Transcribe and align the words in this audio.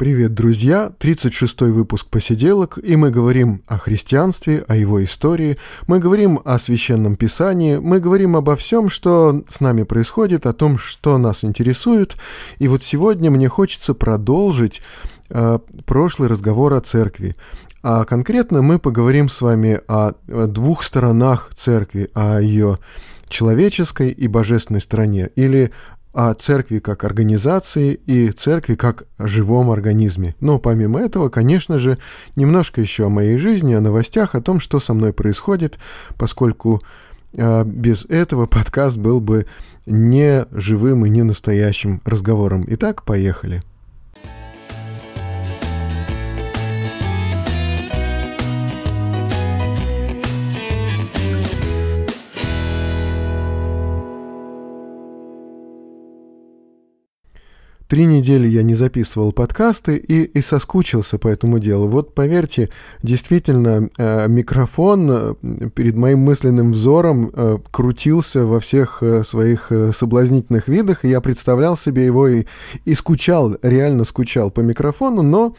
Привет, 0.00 0.32
друзья! 0.32 0.90
36-й 0.98 1.72
выпуск 1.72 2.06
«Посиделок», 2.06 2.78
и 2.82 2.96
мы 2.96 3.10
говорим 3.10 3.62
о 3.66 3.76
христианстве, 3.76 4.64
о 4.66 4.74
его 4.74 5.04
истории, 5.04 5.58
мы 5.86 5.98
говорим 5.98 6.40
о 6.42 6.58
Священном 6.58 7.16
Писании, 7.16 7.76
мы 7.76 8.00
говорим 8.00 8.34
обо 8.34 8.56
всем, 8.56 8.88
что 8.88 9.44
с 9.46 9.60
нами 9.60 9.82
происходит, 9.82 10.46
о 10.46 10.54
том, 10.54 10.78
что 10.78 11.18
нас 11.18 11.44
интересует. 11.44 12.16
И 12.58 12.66
вот 12.66 12.82
сегодня 12.82 13.30
мне 13.30 13.48
хочется 13.48 13.92
продолжить 13.92 14.80
э, 15.28 15.58
прошлый 15.84 16.30
разговор 16.30 16.72
о 16.72 16.80
церкви. 16.80 17.36
А 17.82 18.06
конкретно 18.06 18.62
мы 18.62 18.78
поговорим 18.78 19.28
с 19.28 19.42
вами 19.42 19.82
о 19.86 20.12
двух 20.46 20.82
сторонах 20.82 21.50
церкви, 21.54 22.08
о 22.14 22.40
ее 22.40 22.78
человеческой 23.28 24.12
и 24.12 24.28
божественной 24.28 24.80
стороне, 24.80 25.28
или 25.36 25.72
о 26.12 26.34
церкви 26.34 26.78
как 26.78 27.04
организации 27.04 27.94
и 28.06 28.30
церкви 28.30 28.74
как 28.74 29.04
живом 29.18 29.70
организме. 29.70 30.34
Но 30.40 30.58
помимо 30.58 31.00
этого, 31.00 31.28
конечно 31.28 31.78
же, 31.78 31.98
немножко 32.36 32.80
еще 32.80 33.06
о 33.06 33.10
моей 33.10 33.36
жизни, 33.36 33.74
о 33.74 33.80
новостях, 33.80 34.34
о 34.34 34.42
том, 34.42 34.60
что 34.60 34.80
со 34.80 34.94
мной 34.94 35.12
происходит, 35.12 35.78
поскольку 36.16 36.82
э, 37.34 37.64
без 37.64 38.04
этого 38.06 38.46
подкаст 38.46 38.96
был 38.96 39.20
бы 39.20 39.46
не 39.86 40.46
живым 40.50 41.06
и 41.06 41.10
не 41.10 41.22
настоящим 41.22 42.00
разговором. 42.04 42.64
Итак, 42.68 43.04
поехали. 43.04 43.62
Три 57.90 58.06
недели 58.06 58.46
я 58.46 58.62
не 58.62 58.76
записывал 58.76 59.32
подкасты 59.32 59.96
и, 59.96 60.22
и 60.22 60.40
соскучился 60.40 61.18
по 61.18 61.26
этому 61.26 61.58
делу. 61.58 61.88
Вот 61.88 62.14
поверьте, 62.14 62.70
действительно, 63.02 63.90
э, 63.98 64.28
микрофон 64.28 65.08
э, 65.10 65.34
перед 65.74 65.96
моим 65.96 66.20
мысленным 66.20 66.70
взором 66.70 67.32
э, 67.34 67.58
крутился 67.72 68.46
во 68.46 68.60
всех 68.60 69.02
своих 69.24 69.72
соблазнительных 69.92 70.68
видах, 70.68 71.04
и 71.04 71.08
я 71.08 71.20
представлял 71.20 71.76
себе 71.76 72.06
его 72.06 72.28
и, 72.28 72.44
и 72.84 72.94
скучал, 72.94 73.56
реально 73.60 74.04
скучал 74.04 74.52
по 74.52 74.60
микрофону, 74.60 75.22
но 75.22 75.56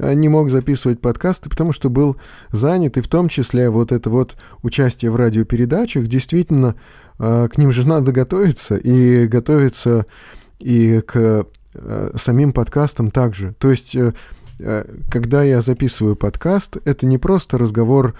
не 0.00 0.28
мог 0.28 0.50
записывать 0.50 1.00
подкасты, 1.00 1.48
потому 1.48 1.72
что 1.72 1.90
был 1.90 2.16
занят, 2.50 2.96
и 2.96 3.02
в 3.02 3.06
том 3.06 3.28
числе 3.28 3.70
вот 3.70 3.92
это 3.92 4.10
вот 4.10 4.36
участие 4.64 5.12
в 5.12 5.16
радиопередачах, 5.16 6.08
действительно, 6.08 6.74
к 7.18 7.50
ним 7.56 7.70
же 7.70 7.86
надо 7.86 8.10
готовиться, 8.10 8.76
и 8.76 9.26
готовиться 9.26 10.06
и 10.60 11.00
к 11.00 11.46
э, 11.80 12.10
самим 12.16 12.52
подкастом 12.52 13.10
также. 13.10 13.54
То 13.58 13.70
есть, 13.70 13.94
э, 13.94 14.12
э, 14.58 14.84
когда 15.10 15.42
я 15.42 15.60
записываю 15.60 16.16
подкаст, 16.16 16.76
это 16.84 17.06
не 17.06 17.18
просто 17.18 17.58
разговор 17.58 18.14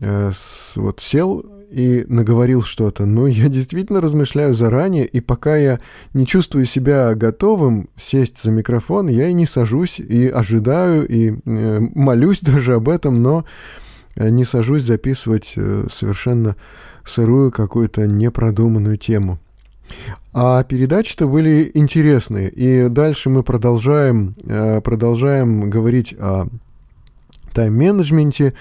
э, 0.00 0.30
с, 0.32 0.76
вот 0.76 1.00
сел 1.00 1.44
и 1.74 2.04
наговорил 2.08 2.62
что-то, 2.62 3.04
но 3.04 3.26
я 3.26 3.48
действительно 3.48 4.00
размышляю 4.00 4.54
заранее, 4.54 5.06
и 5.06 5.20
пока 5.20 5.56
я 5.56 5.80
не 6.12 6.24
чувствую 6.26 6.66
себя 6.66 7.14
готовым 7.14 7.88
сесть 7.96 8.42
за 8.42 8.52
микрофон, 8.52 9.08
я 9.08 9.28
и 9.28 9.32
не 9.32 9.44
сажусь, 9.44 9.98
и 9.98 10.28
ожидаю, 10.28 11.06
и 11.06 11.34
э, 11.44 11.80
молюсь 11.94 12.38
даже 12.42 12.74
об 12.74 12.88
этом, 12.88 13.22
но 13.22 13.44
э, 14.14 14.28
не 14.28 14.44
сажусь 14.44 14.84
записывать 14.84 15.54
э, 15.56 15.86
совершенно 15.90 16.56
сырую 17.04 17.50
какую-то 17.50 18.06
непродуманную 18.06 18.96
тему. 18.96 19.40
А 20.32 20.64
передачи-то 20.64 21.28
были 21.28 21.70
интересные. 21.74 22.50
И 22.50 22.88
дальше 22.88 23.30
мы 23.30 23.42
продолжаем, 23.42 24.34
э, 24.44 24.80
продолжаем 24.80 25.70
говорить 25.70 26.14
о 26.18 26.48
тайм-менеджменте. 27.52 28.54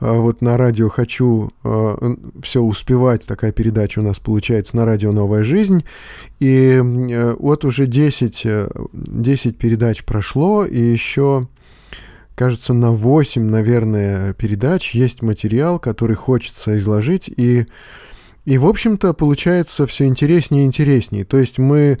А 0.00 0.14
вот 0.14 0.42
на 0.42 0.56
радио 0.56 0.88
«Хочу 0.88 1.50
э, 1.64 2.14
все 2.42 2.62
успевать», 2.62 3.26
такая 3.26 3.52
передача 3.52 3.98
у 3.98 4.02
нас 4.02 4.18
получается 4.18 4.76
на 4.76 4.86
радио 4.86 5.12
«Новая 5.12 5.42
жизнь». 5.42 5.84
И 6.38 6.80
э, 6.80 7.34
вот 7.38 7.64
уже 7.64 7.86
10, 7.86 8.46
10 8.92 9.58
передач 9.58 10.04
прошло, 10.04 10.64
и 10.64 10.80
еще, 10.80 11.48
кажется, 12.36 12.74
на 12.74 12.92
8, 12.92 13.42
наверное, 13.42 14.34
передач 14.34 14.94
есть 14.94 15.20
материал, 15.20 15.80
который 15.80 16.16
хочется 16.16 16.78
изложить. 16.78 17.28
И 17.28 17.66
и, 18.48 18.56
в 18.56 18.66
общем-то, 18.66 19.12
получается 19.12 19.86
все 19.86 20.06
интереснее 20.06 20.62
и 20.62 20.66
интереснее. 20.66 21.26
То 21.26 21.36
есть 21.36 21.58
мы 21.58 21.98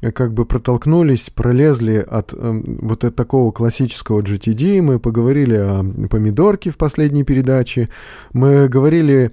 э, 0.00 0.12
как 0.12 0.32
бы 0.32 0.44
протолкнулись, 0.44 1.28
пролезли 1.34 1.96
от 1.96 2.32
э, 2.32 2.62
вот 2.64 3.04
от 3.04 3.16
такого 3.16 3.50
классического 3.50 4.22
GTD, 4.22 4.80
мы 4.80 5.00
поговорили 5.00 5.56
о 5.56 5.84
помидорке 6.08 6.70
в 6.70 6.76
последней 6.76 7.24
передаче, 7.24 7.88
мы 8.32 8.68
говорили 8.68 9.32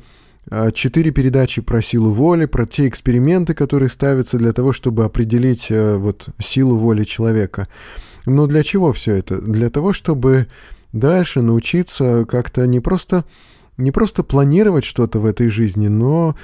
четыре 0.74 1.12
передачи 1.12 1.62
про 1.62 1.81
силу 1.81 2.12
воли, 2.12 2.46
про 2.46 2.66
те 2.66 2.88
эксперименты, 2.88 3.53
которые 3.53 3.90
ставятся 3.90 4.38
для 4.38 4.52
того, 4.52 4.74
чтобы 4.74 5.03
определить 5.06 5.68
э, 5.70 5.97
вот 5.97 6.30
силу 6.40 6.78
воли 6.78 7.03
человека. 7.03 7.68
Но 8.26 8.47
для 8.47 8.64
чего 8.64 8.92
все 8.92 9.14
это? 9.14 9.40
Для 9.40 9.70
того, 9.70 9.94
чтобы 9.94 10.47
дальше 10.94 11.42
научиться 11.42 12.26
как-то 12.28 12.66
не 12.66 12.80
просто 12.80 13.24
не 13.78 13.91
просто 13.91 14.24
планировать 14.24 14.84
что-то 14.84 15.19
в 15.19 15.25
этой 15.25 15.50
жизни, 15.50 15.88
но 15.88 16.36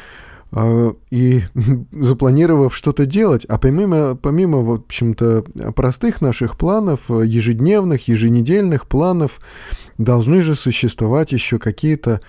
э, 0.51 0.93
и 1.09 1.43
запланировав 1.91 2.75
что-то 2.75 3.05
делать, 3.05 3.45
а 3.45 3.57
помимо, 3.57 4.15
помимо, 4.15 4.59
в 4.59 4.71
общем-то, 4.71 5.45
простых 5.75 6.21
наших 6.21 6.57
планов, 6.57 7.09
ежедневных, 7.09 8.07
еженедельных 8.07 8.87
планов, 8.87 9.39
должны 9.97 10.41
же 10.41 10.55
существовать 10.55 11.31
еще 11.31 11.59
какие-то 11.59 12.21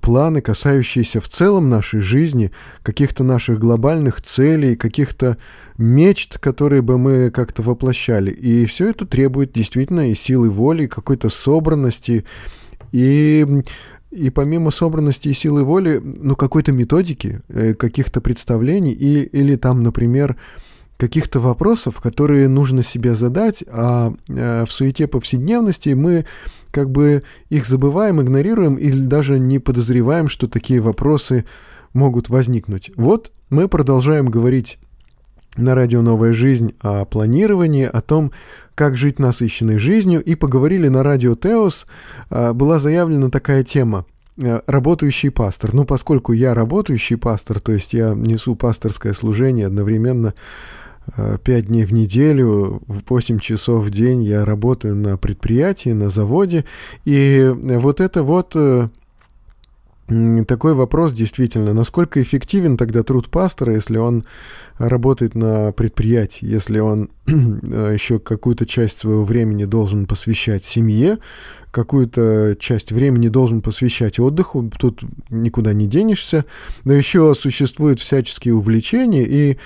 планы, 0.00 0.40
касающиеся 0.40 1.20
в 1.20 1.28
целом 1.28 1.68
нашей 1.68 2.00
жизни, 2.00 2.50
каких-то 2.82 3.24
наших 3.24 3.58
глобальных 3.58 4.22
целей, 4.22 4.76
каких-то 4.76 5.36
мечт, 5.76 6.38
которые 6.38 6.82
бы 6.82 6.98
мы 6.98 7.30
как-то 7.30 7.62
воплощали. 7.62 8.30
И 8.30 8.64
все 8.66 8.90
это 8.90 9.06
требует 9.06 9.52
действительно 9.52 10.10
и 10.10 10.14
силы 10.14 10.50
воли, 10.50 10.84
и 10.84 10.88
какой-то 10.88 11.28
собранности, 11.28 12.24
и 12.92 13.46
и 14.12 14.30
помимо 14.30 14.70
собранности 14.70 15.28
и 15.28 15.32
силы 15.32 15.64
воли, 15.64 16.00
ну, 16.02 16.36
какой-то 16.36 16.70
методики, 16.70 17.40
э, 17.48 17.74
каких-то 17.74 18.20
представлений, 18.20 18.92
и, 18.92 19.22
или 19.24 19.56
там, 19.56 19.82
например, 19.82 20.36
каких-то 20.98 21.40
вопросов, 21.40 22.00
которые 22.00 22.46
нужно 22.48 22.82
себе 22.82 23.16
задать, 23.16 23.64
а 23.66 24.12
э, 24.28 24.64
в 24.66 24.70
суете 24.70 25.08
повседневности 25.08 25.90
мы 25.90 26.26
как 26.70 26.90
бы 26.90 27.22
их 27.48 27.66
забываем, 27.66 28.20
игнорируем 28.20 28.76
или 28.76 29.00
даже 29.00 29.40
не 29.40 29.58
подозреваем, 29.58 30.28
что 30.28 30.46
такие 30.46 30.80
вопросы 30.80 31.44
могут 31.92 32.28
возникнуть. 32.28 32.90
Вот 32.96 33.32
мы 33.50 33.68
продолжаем 33.68 34.26
говорить 34.26 34.78
на 35.56 35.74
радио 35.74 36.02
«Новая 36.02 36.32
жизнь» 36.32 36.74
о 36.80 37.04
планировании, 37.04 37.84
о 37.84 38.00
том, 38.00 38.32
как 38.74 38.96
жить 38.96 39.18
насыщенной 39.18 39.78
жизнью, 39.78 40.22
и 40.22 40.34
поговорили 40.34 40.88
на 40.88 41.02
радио 41.02 41.34
«Теос». 41.34 41.86
А, 42.30 42.52
была 42.52 42.78
заявлена 42.78 43.28
такая 43.28 43.62
тема 43.62 44.06
э, 44.38 44.60
работающий 44.66 45.30
пастор. 45.30 45.74
Ну, 45.74 45.84
поскольку 45.84 46.32
я 46.32 46.54
работающий 46.54 47.16
пастор, 47.16 47.60
то 47.60 47.72
есть 47.72 47.92
я 47.92 48.14
несу 48.14 48.56
пасторское 48.56 49.12
служение 49.12 49.66
одновременно 49.66 50.32
э, 51.16 51.36
пять 51.44 51.66
дней 51.66 51.84
в 51.84 51.92
неделю, 51.92 52.80
в 52.86 53.02
8 53.10 53.38
часов 53.38 53.84
в 53.84 53.90
день 53.90 54.22
я 54.22 54.46
работаю 54.46 54.96
на 54.96 55.18
предприятии, 55.18 55.90
на 55.90 56.08
заводе, 56.08 56.64
и 57.04 57.52
вот 57.54 58.00
это 58.00 58.22
вот 58.22 58.52
э, 58.54 58.88
такой 60.46 60.74
вопрос 60.74 61.12
действительно, 61.12 61.72
насколько 61.72 62.20
эффективен 62.20 62.76
тогда 62.76 63.02
труд 63.02 63.28
пастора, 63.28 63.74
если 63.74 63.96
он 63.96 64.24
работает 64.78 65.34
на 65.34 65.72
предприятии, 65.72 66.44
если 66.44 66.80
он 66.80 67.10
еще 67.26 68.18
какую-то 68.18 68.66
часть 68.66 68.98
своего 68.98 69.22
времени 69.22 69.64
должен 69.64 70.06
посвящать 70.06 70.64
семье, 70.64 71.18
какую-то 71.70 72.56
часть 72.58 72.92
времени 72.92 73.28
должен 73.28 73.62
посвящать 73.62 74.18
отдыху, 74.18 74.70
тут 74.78 75.02
никуда 75.30 75.72
не 75.72 75.86
денешься, 75.86 76.44
но 76.84 76.92
еще 76.92 77.34
существуют 77.34 78.00
всяческие 78.00 78.54
увлечения, 78.54 79.24
и 79.24 79.58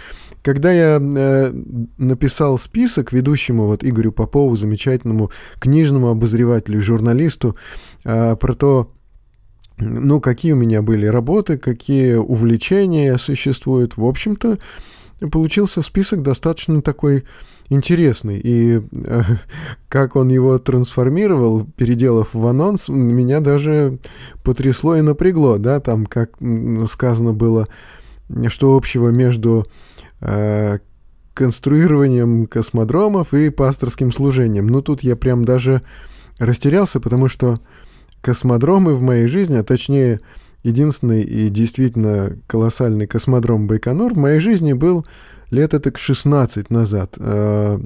когда 0.43 0.71
я 0.71 1.01
э, 1.01 1.53
написал 1.99 2.57
список 2.59 3.13
ведущему 3.13 3.67
вот 3.67 3.83
Игорю 3.83 4.13
Попову, 4.13 4.55
замечательному 4.55 5.33
книжному 5.59 6.09
обозревателю, 6.09 6.81
журналисту, 6.81 7.57
э, 8.05 8.37
про 8.37 8.55
то, 8.55 8.93
ну, 9.79 10.21
какие 10.21 10.53
у 10.53 10.57
меня 10.57 10.83
были 10.83 11.07
работы, 11.07 11.59
какие 11.59 12.15
увлечения 12.15 13.17
существуют. 13.19 13.97
В 13.97 14.05
общем-то, 14.05 14.59
получился 15.31 15.83
список 15.83 16.23
достаточно 16.23 16.81
такой 16.83 17.25
интересный. 17.69 18.41
И 18.43 18.81
э, 18.81 19.23
как 19.89 20.17
он 20.17 20.29
его 20.29 20.59
трансформировал, 20.59 21.67
переделав 21.77 22.33
в 22.33 22.47
анонс, 22.47 22.89
меня 22.89 23.41
даже 23.41 23.99
потрясло 24.43 24.97
и 24.97 25.03
напрягло. 25.03 25.59
Да? 25.59 25.81
Там, 25.81 26.07
как 26.07 26.33
сказано 26.91 27.33
было, 27.33 27.69
что 28.49 28.77
общего 28.77 29.09
между 29.09 29.67
э, 30.21 30.79
конструированием 31.35 32.47
космодромов 32.47 33.35
и 33.35 33.51
пасторским 33.51 34.11
служением. 34.11 34.67
Ну, 34.69 34.81
тут 34.81 35.03
я 35.03 35.17
прям 35.17 35.45
даже 35.45 35.83
растерялся, 36.39 36.99
потому 36.99 37.29
что 37.29 37.61
космодромы 38.27 38.95
в 38.95 39.03
моей 39.03 39.29
жизни, 39.29 39.57
а 39.57 39.63
точнее 39.63 40.21
единственный 40.65 41.23
и 41.23 41.49
действительно 41.49 42.37
колоссальный 42.49 43.07
космодром 43.07 43.69
Байконур 43.69 44.15
в 44.15 44.17
моей 44.17 44.41
жизни 44.41 44.73
был 44.73 45.07
лет 45.53 45.75
это 45.75 45.93
к 45.93 45.99
16 45.99 46.69
назад. 46.71 47.15
А, 47.21 47.81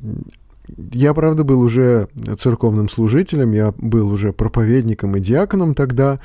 я, 0.93 1.13
правда, 1.13 1.45
был 1.45 1.61
уже 1.61 2.09
церковным 2.39 2.89
служителем, 2.89 3.53
я 3.53 3.75
был 3.77 4.09
уже 4.09 4.33
проповедником 4.33 5.15
и 5.15 5.21
диаконом 5.21 5.75
тогда, 5.75 6.21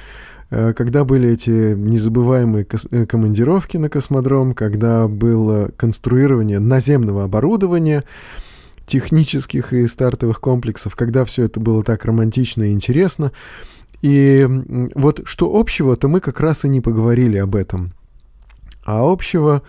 а, 0.50 0.72
когда 0.72 1.04
были 1.04 1.32
эти 1.32 1.76
незабываемые 1.76 2.66
э, 2.92 3.06
командировки 3.06 3.76
на 3.76 3.90
космодром, 3.90 4.54
когда 4.54 5.10
было 5.10 5.72
конструирование 5.76 6.60
наземного 6.60 7.26
оборудования, 7.26 8.06
технических 8.88 9.74
и 9.74 9.88
стартовых 9.88 10.40
комплексов, 10.40 10.96
когда 10.96 11.26
все 11.26 11.44
это 11.44 11.60
было 11.60 11.84
так 11.84 12.06
романтично 12.06 12.64
и 12.64 12.72
интересно. 12.72 13.34
И 14.02 14.48
вот 14.96 15.22
что 15.26 15.58
общего-то 15.58 16.08
мы 16.08 16.20
как 16.20 16.40
раз 16.40 16.64
и 16.66 16.70
не 16.70 16.82
поговорили 16.82 17.38
об 17.38 17.56
этом. 17.56 17.94
А 18.86 19.02
общего 19.12 19.64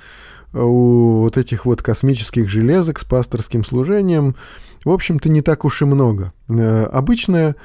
э, 0.52 0.60
у 0.60 1.20
вот 1.22 1.36
этих 1.38 1.64
вот 1.64 1.82
космических 1.82 2.48
железок 2.48 3.00
с 3.00 3.04
пасторским 3.04 3.64
служением, 3.64 4.36
в 4.84 4.90
общем-то, 4.90 5.28
не 5.28 5.40
так 5.40 5.64
уж 5.64 5.82
и 5.82 5.84
много. 5.86 6.32
Э, 6.48 6.84
обычная, 6.84 7.56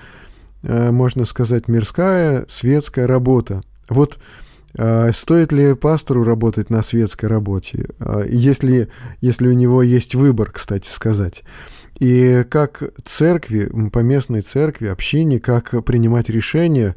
э, 0.63 0.91
можно 0.91 1.25
сказать, 1.25 1.67
мирская, 1.67 2.45
светская 2.47 3.05
работа. 3.05 3.61
Вот 3.89 4.17
стоит 5.11 5.51
ли 5.51 5.75
пастору 5.75 6.23
работать 6.23 6.69
на 6.69 6.81
светской 6.81 7.25
работе, 7.25 7.89
если, 8.29 8.87
если 9.19 9.49
у 9.49 9.51
него 9.51 9.83
есть 9.83 10.15
выбор, 10.15 10.49
кстати 10.49 10.87
сказать. 10.87 11.43
И 12.01 12.43
как 12.49 12.81
церкви, 13.05 13.71
поместной 13.93 14.41
церкви, 14.41 14.87
общине, 14.87 15.39
как 15.39 15.85
принимать 15.85 16.29
решения, 16.29 16.95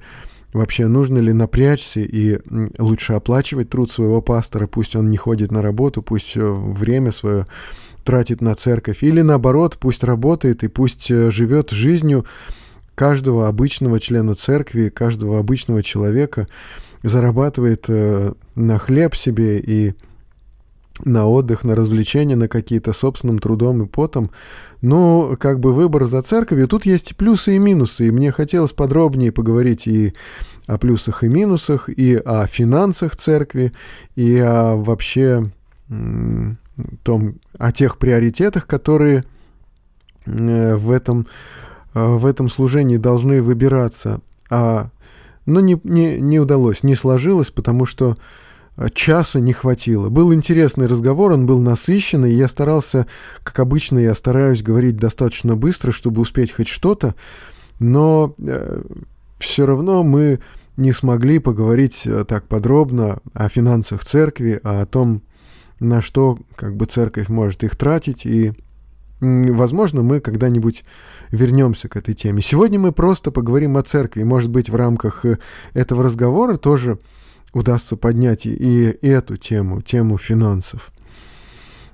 вообще 0.55 0.87
нужно 0.87 1.19
ли 1.19 1.35
напрячься 1.35 2.01
и 2.01 2.41
лучше 2.79 3.12
оплачивать 3.12 3.69
труд 3.69 3.93
своего 3.93 4.23
пастора, 4.23 4.67
пусть 4.67 4.97
он 4.97 5.11
не 5.11 5.19
ходит 5.19 5.53
на 5.53 5.61
работу, 5.61 6.01
пусть 6.01 6.39
э, 6.39 6.41
время 6.41 7.12
свое 7.12 7.47
тратит 8.03 8.41
на 8.41 8.55
церковь, 8.55 9.03
или 9.03 9.21
наоборот, 9.21 9.77
пусть 9.79 10.05
работает 10.05 10.65
и 10.65 10.69
пусть 10.69 11.11
э, 11.11 11.31
живет 11.31 11.71
жизнью 11.71 12.25
каждого 12.95 13.47
обычного 13.47 14.01
члена 14.01 14.35
церкви, 14.35 14.89
каждого 14.89 15.39
обычного 15.39 15.83
человека, 15.83 16.49
зарабатывает 17.03 17.85
э, 17.89 18.33
на 18.55 18.79
хлеб 18.79 19.15
себе 19.15 19.59
и 19.59 19.93
на 21.05 21.26
отдых, 21.26 21.64
на 21.64 21.75
развлечения, 21.75 22.37
на 22.37 22.49
какие-то 22.49 22.93
собственным 22.93 23.38
трудом 23.38 23.82
и 23.82 23.87
потом. 23.87 24.31
Но 24.81 25.37
как 25.38 25.61
бы 25.61 25.73
выбор 25.73 26.05
за 26.05 26.23
церковью, 26.23 26.69
тут 26.69 26.87
есть 26.87 27.17
плюсы 27.17 27.56
и 27.56 27.58
минусы, 27.58 28.08
и 28.08 28.11
мне 28.11 28.31
хотелось 28.31 28.73
подробнее 28.73 29.32
поговорить 29.32 29.87
и 29.87 30.12
о 30.67 30.79
плюсах 30.79 31.25
и 31.25 31.29
минусах, 31.29 31.88
и 31.88 32.14
о 32.14 32.46
финансах 32.46 33.17
церкви, 33.17 33.73
и 34.14 34.38
о 34.38 34.76
вообще 34.76 35.50
том, 37.02 37.37
о 37.58 37.73
тех 37.73 37.99
приоритетах, 37.99 38.67
которые 38.67 39.25
э, 40.26 40.75
в 40.75 40.91
этом, 40.91 41.26
э, 41.94 42.05
в 42.05 42.26
этом 42.26 42.49
служении 42.49 42.96
должны 42.96 43.43
выбираться. 43.43 44.20
А, 44.50 44.91
но 45.46 45.61
не, 45.61 45.79
не, 45.85 46.19
не 46.19 46.41
удалось, 46.41 46.82
не 46.82 46.94
сложилось, 46.94 47.50
потому 47.50 47.87
что 47.87 48.17
часа 48.93 49.41
не 49.41 49.53
хватило. 49.53 50.09
Был 50.09 50.35
интересный 50.35 50.87
разговор, 50.87 51.32
он 51.32 51.47
был 51.47 51.61
насыщенный, 51.61 52.32
и 52.32 52.37
я 52.37 52.49
старался, 52.49 53.06
как 53.43 53.61
обычно, 53.61 53.99
я 53.99 54.15
стараюсь 54.15 54.62
говорить 54.62 54.97
достаточно 54.97 55.56
быстро, 55.56 55.93
чтобы 55.93 56.21
успеть 56.21 56.53
хоть 56.53 56.69
что-то, 56.69 57.15
но 57.79 58.35
э, 58.38 58.82
все 59.38 59.67
равно 59.67 60.03
мы 60.03 60.41
не 60.76 60.93
смогли 60.93 61.38
поговорить 61.38 62.03
э, 62.05 62.25
так 62.26 62.47
подробно 62.49 63.19
о 63.32 63.49
финансах 63.49 64.05
церкви, 64.05 64.61
а 64.65 64.82
о 64.82 64.87
том, 64.87 65.23
на 65.79 66.03
что 66.03 66.38
как 66.56 66.77
бы 66.77 66.87
церковь 66.87 67.29
может 67.29 67.62
их 67.62 67.77
тратить, 67.77 68.27
и, 68.27 68.53
возможно, 69.20 70.03
мы 70.03 70.20
когда-нибудь 70.20 70.85
вернемся 71.31 71.88
к 71.88 71.97
этой 71.97 72.15
теме. 72.15 72.43
Сегодня 72.43 72.79
мы 72.79 72.91
просто 72.91 73.31
поговорим 73.31 73.77
о 73.77 73.82
церкви, 73.82 74.25
может 74.25 74.50
быть, 74.50 74.69
в 74.69 74.75
рамках 74.75 75.25
э, 75.25 75.38
этого 75.75 76.03
разговора 76.03 76.56
тоже 76.56 76.99
удастся 77.55 77.97
поднять 77.97 78.47
и 78.47 78.97
эту 79.03 79.37
тему, 79.37 79.83
тему 79.83 80.19
финансов. 80.19 80.93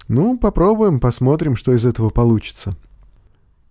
Ну, 0.09 0.37
попробуем, 0.39 0.99
посмотрим, 0.99 1.55
что 1.55 1.73
из 1.73 1.85
этого 1.85 2.11
получится. 2.11 2.77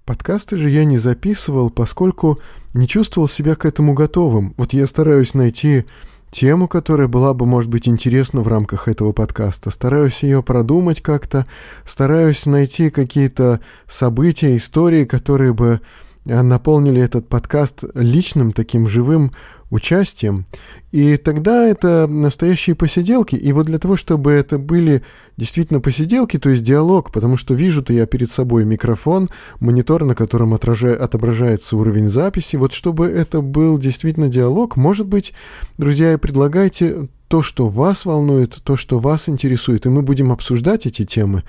Подкасты 0.06 0.58
же 0.58 0.70
я 0.70 0.86
не 0.86 0.98
записывал, 0.98 1.70
поскольку 1.70 2.40
не 2.74 2.88
чувствовал 2.88 3.28
себя 3.28 3.56
к 3.56 3.66
этому 3.66 3.94
готовым. 3.94 4.54
Вот 4.58 4.74
я 4.74 4.88
стараюсь 4.88 5.34
найти 5.34 5.86
тему, 6.32 6.68
которая 6.68 7.08
была 7.08 7.34
бы, 7.34 7.46
может 7.46 7.70
быть, 7.70 7.88
интересна 7.88 8.42
в 8.42 8.48
рамках 8.48 8.88
этого 8.88 9.12
подкаста. 9.12 9.70
Стараюсь 9.70 10.24
ее 10.24 10.42
продумать 10.42 11.02
как-то, 11.02 11.46
стараюсь 11.86 12.46
найти 12.46 12.90
какие-то 12.90 13.60
события, 13.88 14.56
истории, 14.56 15.06
которые 15.06 15.54
бы 15.54 15.82
э, 16.26 16.42
наполнили 16.42 17.02
этот 17.02 17.28
подкаст 17.28 17.84
личным, 17.94 18.54
таким 18.54 18.88
живым 18.88 19.32
участием. 19.70 20.46
И 20.92 21.18
тогда 21.18 21.68
это 21.68 22.08
настоящие 22.08 22.76
посиделки. 22.76 23.36
И 23.36 23.52
вот 23.52 23.68
для 23.68 23.78
того, 23.78 23.96
чтобы 23.96 24.32
это 24.32 24.58
были 24.58 25.04
действительно 25.38 25.80
посиделки, 25.80 26.38
то 26.38 26.50
есть 26.50 26.64
диалог, 26.64 27.12
потому 27.12 27.38
что 27.38 27.54
вижу-то 27.54 27.94
я 27.94 28.06
перед 28.06 28.32
собой 28.32 28.66
микрофон, 28.66 29.30
монитор, 29.60 30.04
на 30.04 30.16
котором 30.16 30.54
отражает, 30.54 31.00
отображается 31.00 31.78
уровень 31.78 32.10
записи. 32.10 32.56
Вот 32.56 32.74
чтобы 32.74 33.06
это 33.06 33.42
был 33.42 33.78
действительно 33.78 34.28
диалог, 34.28 34.76
может 34.76 35.08
быть, 35.08 35.34
друзья, 35.78 36.18
предлагайте 36.18 37.08
то, 37.28 37.44
что 37.44 37.68
вас 37.68 38.06
волнует, 38.06 38.60
то, 38.64 38.76
что 38.76 38.98
вас 38.98 39.30
интересует, 39.30 39.86
и 39.86 39.90
мы 39.90 40.02
будем 40.02 40.32
обсуждать 40.32 40.88
эти 40.88 41.06
темы. 41.06 41.44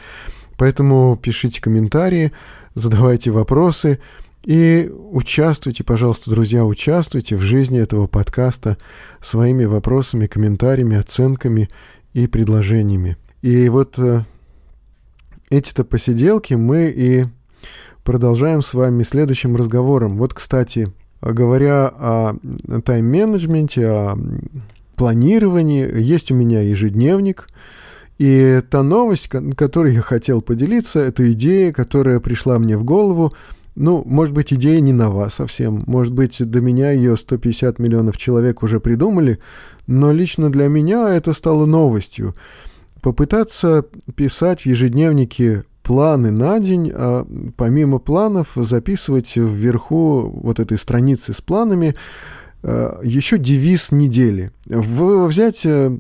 Поэтому 0.59 1.19
пишите 1.21 1.63
комментарии, 1.63 2.33
задавайте 2.75 3.31
вопросы. 3.31 3.99
И 4.45 4.91
участвуйте, 4.91 5.85
пожалуйста, 5.85 6.31
друзья, 6.31 6.65
участвуйте 6.65 7.37
в 7.37 7.41
жизни 7.41 7.79
этого 7.79 8.07
подкаста 8.07 8.79
своими 9.21 9.65
вопросами, 9.65 10.27
комментариями, 10.27 10.97
оценками 10.97 11.69
и 12.15 12.27
предложениями. 12.27 13.19
И 13.43 13.69
вот 13.69 13.99
э, 13.99 14.25
эти-то 15.51 15.85
посиделки 15.85 16.55
мы 16.55 16.93
и 16.95 17.27
продолжаем 18.03 18.63
с 18.63 18.73
вами 18.73 19.03
следующим 19.03 19.57
разговором. 19.57 20.17
Вот, 20.17 20.33
кстати, 20.33 20.91
говоря 21.21 21.89
о 21.89 22.37
тайм-менеджменте, 22.85 23.87
о 23.87 24.19
планировании, 24.97 26.01
есть 26.01 26.31
у 26.31 26.35
меня 26.35 26.63
ежедневник, 26.63 27.49
и 28.19 28.61
та 28.71 28.83
новость, 28.83 29.29
которой 29.29 29.95
я 29.95 30.03
хотел 30.03 30.43
поделиться, 30.43 31.01
это 31.01 31.31
идея, 31.33 31.73
которая 31.73 32.21
пришла 32.21 32.59
мне 32.59 32.77
в 32.77 32.85
голову 32.85 33.33
ну, 33.81 34.03
может 34.05 34.35
быть, 34.35 34.53
идея 34.53 34.79
не 34.81 34.93
нова 34.93 35.31
совсем. 35.31 35.85
Может 35.87 36.13
быть, 36.13 36.39
до 36.39 36.61
меня 36.61 36.91
ее 36.91 37.17
150 37.17 37.79
миллионов 37.79 38.19
человек 38.19 38.63
уже 38.63 38.79
придумали, 38.79 39.39
но 39.87 40.13
лично 40.13 40.51
для 40.51 40.69
меня 40.69 41.09
это 41.09 41.33
стало 41.33 41.65
новостью. 41.65 42.35
Попытаться 43.01 43.87
писать 44.15 44.63
в 44.63 44.67
ежедневнике 44.67 45.65
планы 45.83 46.31
на 46.31 46.61
день, 46.61 46.93
а 46.95 47.27
помимо 47.57 47.99
планов 47.99 48.51
записывать 48.55 49.35
вверху 49.35 50.31
вот 50.31 50.61
этой 50.61 50.77
страницы 50.77 51.33
с 51.33 51.41
планами 51.41 51.95
а, 52.63 53.01
еще 53.03 53.39
девиз 53.39 53.93
недели. 53.93 54.53
Взять, 54.67 55.65
э, 55.65 55.97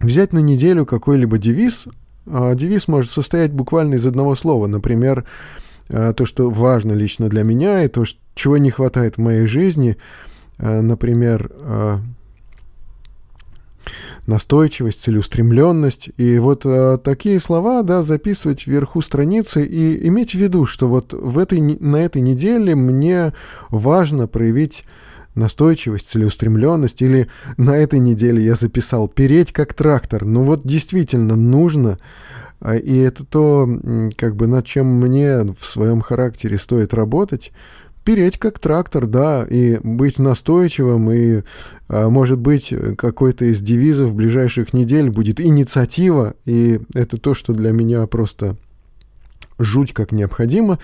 взять 0.00 0.32
на 0.32 0.40
неделю 0.40 0.86
какой-либо 0.86 1.38
девиз, 1.38 1.84
а 2.26 2.56
девиз 2.56 2.88
может 2.88 3.12
состоять 3.12 3.52
буквально 3.52 3.94
из 3.94 4.06
одного 4.06 4.34
слова. 4.34 4.66
Например, 4.66 5.24
Э, 5.24 5.70
то, 5.92 6.24
что 6.24 6.50
важно 6.50 6.92
лично 6.92 7.28
для 7.28 7.42
меня, 7.42 7.84
и 7.84 7.88
то, 7.88 8.04
чего 8.34 8.56
не 8.56 8.70
хватает 8.70 9.16
в 9.16 9.20
моей 9.20 9.46
жизни, 9.46 9.96
э, 10.58 10.80
например, 10.80 11.50
э, 11.54 11.98
настойчивость, 14.26 15.02
целеустремленность. 15.02 16.10
И 16.16 16.38
вот 16.38 16.64
такие 17.02 17.40
слова, 17.40 17.82
да, 17.82 18.02
записывать 18.02 18.66
вверху 18.68 19.02
страницы 19.02 19.66
и 19.66 20.06
иметь 20.06 20.30
в 20.30 20.38
виду, 20.38 20.64
что 20.64 20.88
вот 20.88 21.12
в 21.12 21.38
этой, 21.38 21.60
на 21.60 21.96
этой 21.96 22.22
неделе 22.22 22.76
мне 22.76 23.32
важно 23.70 24.28
проявить 24.28 24.84
настойчивость, 25.34 26.08
целеустремленность, 26.08 27.02
или 27.02 27.28
на 27.56 27.76
этой 27.76 27.98
неделе 27.98 28.44
я 28.44 28.54
записал 28.54 29.08
«переть 29.08 29.52
как 29.52 29.74
трактор». 29.74 30.24
Ну 30.24 30.44
вот 30.44 30.62
действительно 30.64 31.36
нужно, 31.36 31.92
а, 31.92 32.31
и 32.64 32.96
это 32.98 33.24
то, 33.24 33.68
как 34.16 34.36
бы 34.36 34.46
над 34.46 34.64
чем 34.66 34.86
мне 34.86 35.42
в 35.58 35.64
своем 35.64 36.00
характере 36.00 36.58
стоит 36.58 36.94
работать, 36.94 37.52
переть 38.04 38.38
как 38.38 38.58
трактор, 38.58 39.06
да, 39.06 39.44
и 39.48 39.78
быть 39.82 40.18
настойчивым, 40.18 41.10
и, 41.10 41.42
а, 41.88 42.08
может 42.10 42.38
быть, 42.40 42.74
какой-то 42.98 43.44
из 43.46 43.60
девизов 43.60 44.14
ближайших 44.14 44.72
недель 44.72 45.10
будет 45.10 45.40
инициатива, 45.40 46.34
и 46.44 46.80
это 46.94 47.18
то, 47.18 47.34
что 47.34 47.52
для 47.52 47.70
меня 47.70 48.06
просто 48.06 48.56
жуть 49.58 49.92
как 49.92 50.12
необходимо. 50.12 50.78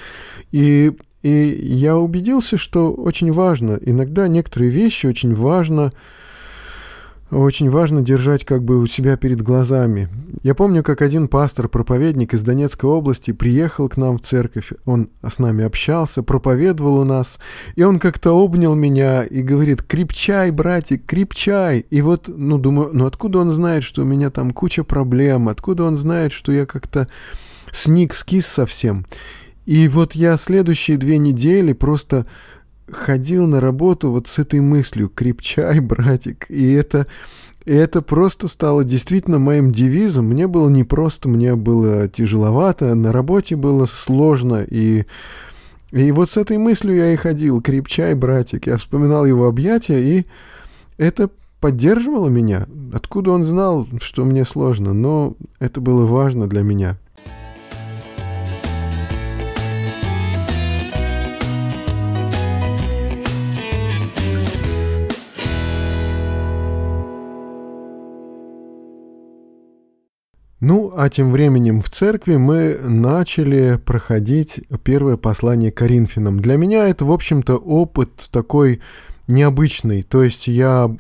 И, 0.53 0.93
и 1.23 1.31
я 1.31 1.97
убедился, 1.97 2.57
что 2.57 2.93
очень 2.93 3.33
важно, 3.33 3.79
иногда 3.81 4.29
некоторые 4.29 4.71
вещи 4.71 5.07
очень 5.07 5.35
важно 5.35 5.93
очень 7.31 7.69
важно 7.69 8.03
держать 8.03 8.45
как 8.45 8.65
бы 8.65 8.79
у 8.79 8.87
себя 8.87 9.17
перед 9.17 9.43
глазами. 9.43 10.09
Я 10.43 10.55
помню, 10.55 10.83
как 10.83 11.03
один 11.03 11.29
пастор-проповедник 11.29 12.33
из 12.33 12.43
Донецкой 12.43 12.91
области 12.91 13.33
приехал 13.33 13.89
к 13.89 13.97
нам 13.97 14.19
в 14.19 14.23
церковь, 14.23 14.73
он 14.87 15.11
с 15.27 15.39
нами 15.39 15.65
общался, 15.65 16.23
проповедовал 16.23 16.99
у 17.01 17.05
нас, 17.05 17.39
и 17.77 17.83
он 17.83 17.99
как-то 17.99 18.31
обнял 18.31 18.75
меня 18.75 19.25
и 19.25 19.43
говорит, 19.43 19.83
крепчай, 19.83 20.51
братик, 20.51 21.05
крепчай. 21.07 21.81
И 21.91 22.01
вот, 22.01 22.29
ну, 22.29 22.59
думаю, 22.59 22.91
ну 22.93 23.07
откуда 23.07 23.41
он 23.41 23.51
знает, 23.51 23.85
что 23.85 24.03
у 24.03 24.05
меня 24.05 24.31
там 24.31 24.53
куча 24.53 24.85
проблем, 24.85 25.49
откуда 25.49 25.85
он 25.85 25.97
знает, 25.97 26.33
что 26.33 26.53
я 26.53 26.67
как-то 26.67 27.09
сник, 27.73 28.15
скис 28.15 28.47
совсем. 28.47 29.05
И 29.67 29.87
вот 29.89 30.15
я 30.15 30.39
следующие 30.39 30.97
две 30.97 31.19
недели 31.19 31.75
просто 31.75 32.25
ходил 32.91 33.47
на 33.47 33.61
работу 33.61 34.11
вот 34.11 34.27
с 34.27 34.39
этой 34.39 34.61
мыслью 34.61 35.09
«крепчай, 35.09 35.81
братик». 35.81 36.47
И 36.49 36.73
это, 36.73 37.07
это 37.65 38.03
просто 38.03 38.49
стало 38.49 38.85
действительно 38.85 39.39
моим 39.39 39.73
девизом. 39.73 40.27
Мне 40.27 40.47
было 40.47 40.69
непросто, 40.69 41.29
мне 41.29 41.55
было 41.55 42.09
тяжеловато, 42.09 42.95
на 42.95 43.13
работе 43.13 43.57
было 43.57 43.87
сложно. 43.87 44.65
И, 44.69 45.05
и 45.93 46.13
вот 46.13 46.31
с 46.31 46.37
этой 46.37 46.59
мыслью 46.59 46.97
я 46.97 47.13
и 47.13 47.17
ходил 47.17 47.61
«крепчай, 47.61 48.15
братик». 48.15 48.67
Я 48.67 48.77
вспоминал 48.77 49.27
его 49.27 49.47
объятия, 49.47 50.01
и 50.01 50.27
это 50.97 51.31
поддерживало 51.61 52.29
меня. 52.29 52.67
Откуда 52.93 53.33
он 53.33 53.45
знал, 53.45 53.87
что 54.01 54.25
мне 54.25 54.45
сложно, 54.45 54.93
но 54.93 55.37
это 55.59 55.81
было 55.81 56.07
важно 56.07 56.47
для 56.49 56.63
меня. 56.63 56.99
Ну, 70.61 70.93
а 70.97 71.09
тем 71.09 71.31
временем 71.31 71.81
в 71.83 71.89
церкви 71.89 72.37
мы 72.37 72.79
начали 72.83 73.79
проходить 73.85 74.61
первое 74.83 75.17
послание 75.17 75.71
Коринфянам. 75.71 76.41
Для 76.41 76.57
меня 76.57 76.89
это, 76.89 77.05
в 77.05 77.13
общем-то, 77.13 77.57
опыт 77.57 78.29
такой 78.33 78.81
необычный. 79.29 80.03
То 80.03 80.25
есть 80.25 80.49
я 80.49 80.91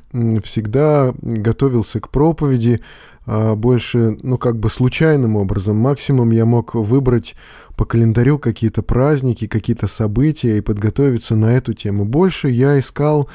всегда 0.44 1.12
готовился 1.22 1.98
к 1.98 2.10
проповеди 2.10 2.80
а, 3.26 3.56
больше, 3.56 4.16
ну, 4.22 4.38
как 4.38 4.60
бы 4.60 4.70
случайным 4.70 5.34
образом. 5.34 5.76
Максимум 5.76 6.30
я 6.30 6.44
мог 6.44 6.74
выбрать 6.74 7.34
по 7.76 7.84
календарю 7.84 8.38
какие-то 8.38 8.82
праздники, 8.82 9.48
какие-то 9.48 9.88
события 9.88 10.58
и 10.58 10.62
подготовиться 10.62 11.34
на 11.34 11.56
эту 11.56 11.74
тему. 11.74 12.04
Больше 12.04 12.48
я 12.48 12.78
искал 12.78 13.28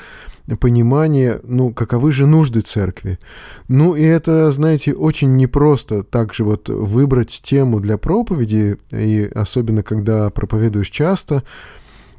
понимание, 0.59 1.39
ну, 1.43 1.73
каковы 1.73 2.11
же 2.11 2.27
нужды 2.27 2.61
церкви. 2.61 3.19
Ну, 3.67 3.95
и 3.95 4.03
это, 4.03 4.51
знаете, 4.51 4.93
очень 4.93 5.37
непросто 5.37 6.03
также 6.03 6.43
вот 6.43 6.69
выбрать 6.69 7.41
тему 7.43 7.79
для 7.79 7.97
проповеди, 7.97 8.77
и 8.91 9.29
особенно 9.33 9.83
когда 9.83 10.29
проповедуешь 10.29 10.89
часто, 10.89 11.43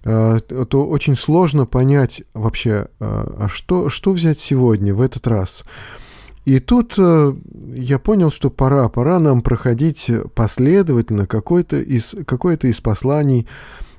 а, 0.05 0.41
то 0.41 0.87
очень 0.87 1.17
сложно 1.17 1.67
понять 1.67 2.23
вообще, 2.35 2.89
а, 3.01 3.37
а 3.41 3.49
что, 3.49 3.89
что 3.89 4.13
взять 4.13 4.41
сегодня, 4.41 4.95
в 4.95 5.01
этот 5.01 5.27
раз. 5.27 5.65
И 6.45 6.61
тут 6.61 6.95
э, 6.99 7.35
я 7.73 7.99
понял, 7.99 8.31
что 8.31 8.51
пора, 8.51 8.91
пора 8.91 9.19
нам 9.19 9.41
проходить 9.41 10.11
последовательно 10.35 11.27
какое-то 11.27 11.81
из, 11.81 12.15
какое-то 12.27 12.69
из 12.69 12.83
посланий 12.83 13.49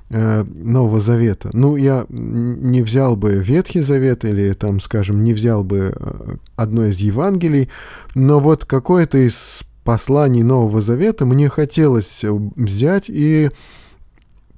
Нового 0.08 1.00
Завета. 1.00 1.50
Ну, 1.52 1.76
я 1.76 2.06
не 2.08 2.82
взял 2.82 3.16
бы 3.16 3.34
Ветхий 3.34 3.80
Завет 3.80 4.24
или, 4.24 4.52
там, 4.52 4.80
скажем, 4.80 5.24
не 5.24 5.32
взял 5.32 5.64
бы 5.64 5.94
э, 5.96 6.36
одно 6.54 6.86
из 6.86 6.98
Евангелий, 6.98 7.68
но 8.14 8.38
вот 8.38 8.64
какое-то 8.64 9.18
из 9.18 9.62
посланий 9.82 10.42
Нового 10.42 10.80
Завета 10.80 11.24
мне 11.26 11.48
хотелось 11.48 12.20
взять, 12.22 13.06
и 13.08 13.50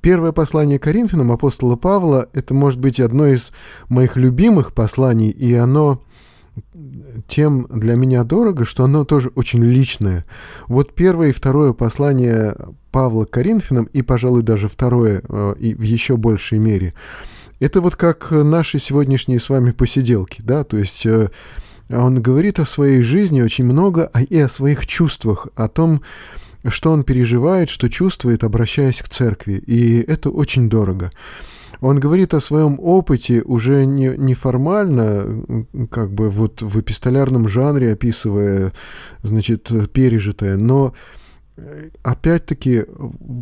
первое 0.01 0.33
послание 0.33 0.79
Коринфянам 0.79 1.33
апостола 1.33 1.77
Павла, 1.77 2.29
это 2.33 2.55
может 2.55 2.81
быть 2.81 3.01
одно 3.01 3.27
из 3.27 3.51
моих 3.89 4.17
любимых 4.17 4.75
посланий, 4.75 5.31
и 5.31 5.55
оно 5.55 6.03
тем 7.27 7.67
для 7.71 7.95
меня 7.95 8.25
дорого, 8.25 8.65
что 8.65 8.85
оно 8.85 9.05
тоже 9.05 9.31
очень 9.35 9.65
личное. 9.65 10.25
Вот 10.67 10.95
первое 10.95 11.29
и 11.29 11.33
второе 11.33 11.73
послание 11.73 12.57
Павла 12.91 13.25
к 13.25 13.31
Коринфянам, 13.31 13.85
и, 13.87 14.03
пожалуй, 14.03 14.43
даже 14.43 14.69
второе, 14.69 15.23
э, 15.29 15.55
и 15.59 15.75
в 15.75 15.83
еще 15.83 16.17
большей 16.17 16.59
мере, 16.59 16.95
это 17.61 17.81
вот 17.81 17.97
как 17.97 18.31
наши 18.31 18.79
сегодняшние 18.79 19.41
с 19.41 19.49
вами 19.49 19.73
посиделки, 19.73 20.43
да, 20.43 20.65
то 20.65 20.79
есть 20.79 21.05
э, 21.07 21.31
он 21.91 22.23
говорит 22.23 22.61
о 22.61 22.67
своей 22.67 23.01
жизни 23.01 23.41
очень 23.41 23.65
много, 23.65 24.11
а 24.13 24.23
и 24.23 24.39
о 24.39 24.49
своих 24.49 24.87
чувствах, 24.87 25.49
о 25.57 25.69
том, 25.69 26.03
что 26.67 26.93
он 26.93 27.05
переживает, 27.05 27.71
что 27.71 27.89
чувствует, 27.89 28.45
обращаясь 28.45 29.03
к 29.03 29.09
церкви, 29.09 29.55
и 29.55 30.01
это 30.01 30.31
очень 30.31 30.69
дорого. 30.69 31.13
Он 31.81 32.01
говорит 32.01 32.35
о 32.35 32.41
своем 32.41 32.79
опыте 32.81 33.43
уже 33.43 33.85
не, 33.87 34.15
неформально, 34.17 35.67
как 35.91 36.13
бы 36.13 36.29
вот 36.29 36.61
в 36.61 36.81
эпистолярном 36.81 37.49
жанре, 37.49 37.93
описывая, 37.93 38.73
значит, 39.23 39.71
пережитое, 39.93 40.57
но 40.57 40.95
э, 41.57 41.91
опять-таки, 42.03 42.85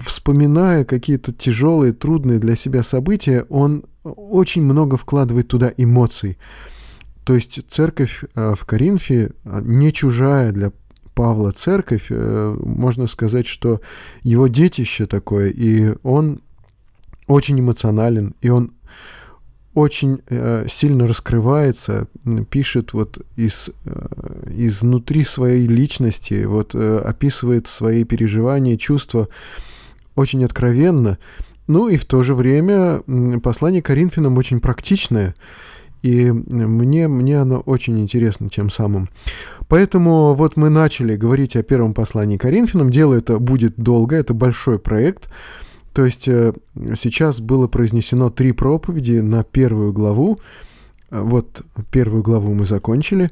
вспоминая 0.04 0.84
какие-то 0.84 1.32
тяжелые, 1.32 1.92
трудные 1.92 2.38
для 2.38 2.56
себя 2.56 2.82
события, 2.82 3.46
он 3.48 3.84
очень 4.04 4.62
много 4.62 4.96
вкладывает 4.96 5.48
туда 5.48 5.72
эмоций. 5.76 6.38
То 7.24 7.34
есть 7.34 7.60
церковь 7.70 8.22
э, 8.34 8.54
в 8.54 8.64
Коринфе 8.66 9.30
э, 9.44 9.60
не 9.64 9.92
чужая 9.92 10.52
для 10.52 10.72
Павла 11.14 11.50
церковь, 11.50 12.10
можно 12.10 13.06
сказать, 13.06 13.46
что 13.46 13.80
его 14.22 14.48
детище 14.48 15.06
такое, 15.06 15.48
и 15.48 15.94
он 16.02 16.42
очень 17.26 17.60
эмоционален, 17.60 18.34
и 18.40 18.50
он 18.50 18.72
очень 19.76 20.22
э, 20.28 20.66
сильно 20.70 21.06
раскрывается, 21.06 22.08
пишет 22.48 22.94
вот 22.94 23.18
из, 23.36 23.68
э, 23.84 24.44
изнутри 24.48 25.22
своей 25.22 25.66
личности, 25.66 26.44
вот 26.44 26.74
э, 26.74 26.98
описывает 27.04 27.66
свои 27.66 28.04
переживания, 28.04 28.78
чувства 28.78 29.28
очень 30.14 30.44
откровенно. 30.44 31.18
Ну 31.66 31.88
и 31.88 31.98
в 31.98 32.06
то 32.06 32.22
же 32.22 32.34
время 32.34 33.02
послание 33.42 33.82
Коринфянам 33.82 34.38
очень 34.38 34.60
практичное, 34.60 35.34
и 36.00 36.30
мне, 36.30 37.06
мне 37.06 37.38
оно 37.38 37.60
очень 37.60 38.00
интересно 38.00 38.48
тем 38.48 38.70
самым. 38.70 39.10
Поэтому 39.68 40.34
вот 40.34 40.56
мы 40.56 40.70
начали 40.70 41.16
говорить 41.16 41.54
о 41.54 41.62
первом 41.62 41.92
послании 41.92 42.38
Коринфянам. 42.38 42.90
Дело 42.90 43.12
это 43.12 43.38
будет 43.38 43.74
долго, 43.76 44.16
это 44.16 44.32
большой 44.32 44.78
проект. 44.78 45.28
То 45.96 46.04
есть 46.04 46.28
э, 46.28 46.52
сейчас 47.00 47.40
было 47.40 47.68
произнесено 47.68 48.28
три 48.28 48.52
проповеди 48.52 49.20
на 49.20 49.42
первую 49.44 49.94
главу. 49.94 50.40
Э, 51.10 51.22
вот 51.22 51.62
первую 51.90 52.22
главу 52.22 52.52
мы 52.52 52.66
закончили. 52.66 53.30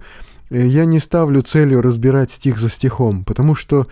Э, 0.49 0.67
я 0.67 0.87
не 0.87 0.99
ставлю 0.99 1.43
целью 1.43 1.83
разбирать 1.83 2.31
стих 2.31 2.57
за 2.57 2.71
стихом, 2.71 3.27
потому 3.27 3.55
что 3.55 3.87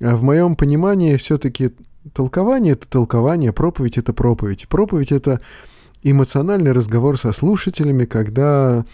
в 0.00 0.22
моем 0.22 0.56
понимании 0.56 1.16
все-таки 1.16 1.72
толкование— 2.14 2.72
это 2.80 2.88
толкование, 2.88 3.52
проповедь— 3.52 3.98
это 3.98 4.14
проповедь. 4.14 4.68
Проповедь— 4.68 5.12
это 5.12 5.42
эмоциональный 6.02 6.72
разговор 6.72 7.20
со 7.20 7.30
слушателями, 7.32 8.06
когда 8.06 8.86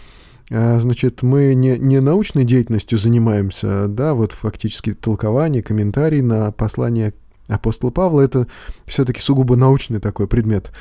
значит, 0.49 1.21
мы 1.21 1.53
не, 1.53 1.77
не 1.77 2.01
научной 2.01 2.43
деятельностью 2.43 2.97
занимаемся, 2.99 3.87
да, 3.87 4.13
вот 4.13 4.33
фактически 4.33 4.91
толкование, 4.91 5.63
комментарий 5.63 6.19
на 6.19 6.51
послание 6.51 7.13
апостола 7.51 7.91
Павла 7.91 8.21
это 8.21 8.47
все-таки 8.85 9.19
сугубо 9.19 9.55
научный 9.55 9.99
такой 9.99 10.27
предмет. 10.27 10.71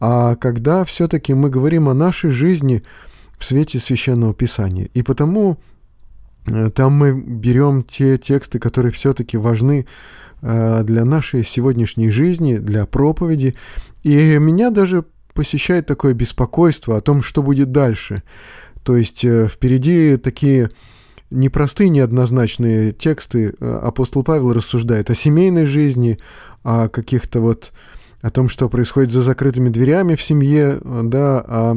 А 0.00 0.36
когда 0.36 0.84
все-таки 0.84 1.34
мы 1.34 1.50
говорим 1.50 1.88
о 1.88 1.94
нашей 1.94 2.30
жизни 2.30 2.82
в 3.38 3.44
свете 3.44 3.78
священного 3.78 4.34
писания, 4.34 4.88
и 4.94 5.02
потому 5.02 5.58
э, 6.46 6.70
там 6.70 6.92
мы 6.92 7.12
берем 7.12 7.82
те 7.82 8.18
тексты, 8.18 8.58
которые 8.58 8.92
все-таки 8.92 9.36
важны 9.36 9.86
э, 10.42 10.82
для 10.84 11.04
нашей 11.04 11.44
сегодняшней 11.44 12.10
жизни, 12.10 12.56
для 12.56 12.86
проповеди. 12.86 13.54
И 14.02 14.38
меня 14.38 14.70
даже 14.70 15.04
посещает 15.34 15.86
такое 15.86 16.14
беспокойство 16.14 16.96
о 16.96 17.00
том, 17.00 17.22
что 17.22 17.42
будет 17.42 17.72
дальше. 17.72 18.22
То 18.82 18.96
есть 18.96 19.24
э, 19.24 19.48
впереди 19.48 20.16
такие 20.16 20.70
непростые, 21.30 21.90
неоднозначные 21.90 22.92
тексты. 22.92 23.54
Э, 23.58 23.80
апостол 23.82 24.22
Павел 24.22 24.52
рассуждает 24.52 25.10
о 25.10 25.14
семейной 25.14 25.66
жизни, 25.66 26.18
о 26.62 26.88
каких-то 26.88 27.40
вот 27.40 27.72
о 28.20 28.30
том, 28.30 28.48
что 28.48 28.68
происходит 28.68 29.12
за 29.12 29.22
закрытыми 29.22 29.68
дверями 29.68 30.16
в 30.16 30.22
семье, 30.22 30.80
да, 30.82 31.44
а 31.46 31.76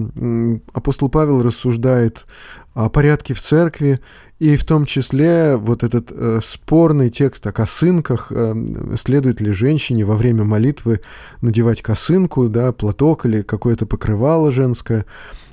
апостол 0.73 1.07
Павел 1.07 1.43
рассуждает 1.43 2.25
о 2.73 2.89
порядке 2.89 3.35
в 3.35 3.41
церкви, 3.43 3.99
и 4.41 4.55
в 4.55 4.65
том 4.65 4.85
числе 4.85 5.55
вот 5.55 5.83
этот 5.83 6.11
э, 6.11 6.39
спорный 6.43 7.11
текст 7.11 7.45
о 7.45 7.51
косынках, 7.51 8.31
э, 8.31 8.55
следует 8.95 9.39
ли 9.39 9.51
женщине 9.51 10.03
во 10.03 10.15
время 10.15 10.43
молитвы 10.43 11.01
надевать 11.41 11.83
косынку, 11.83 12.49
да, 12.49 12.71
платок 12.71 13.27
или 13.27 13.43
какое-то 13.43 13.85
покрывало 13.85 14.49
женское. 14.49 15.05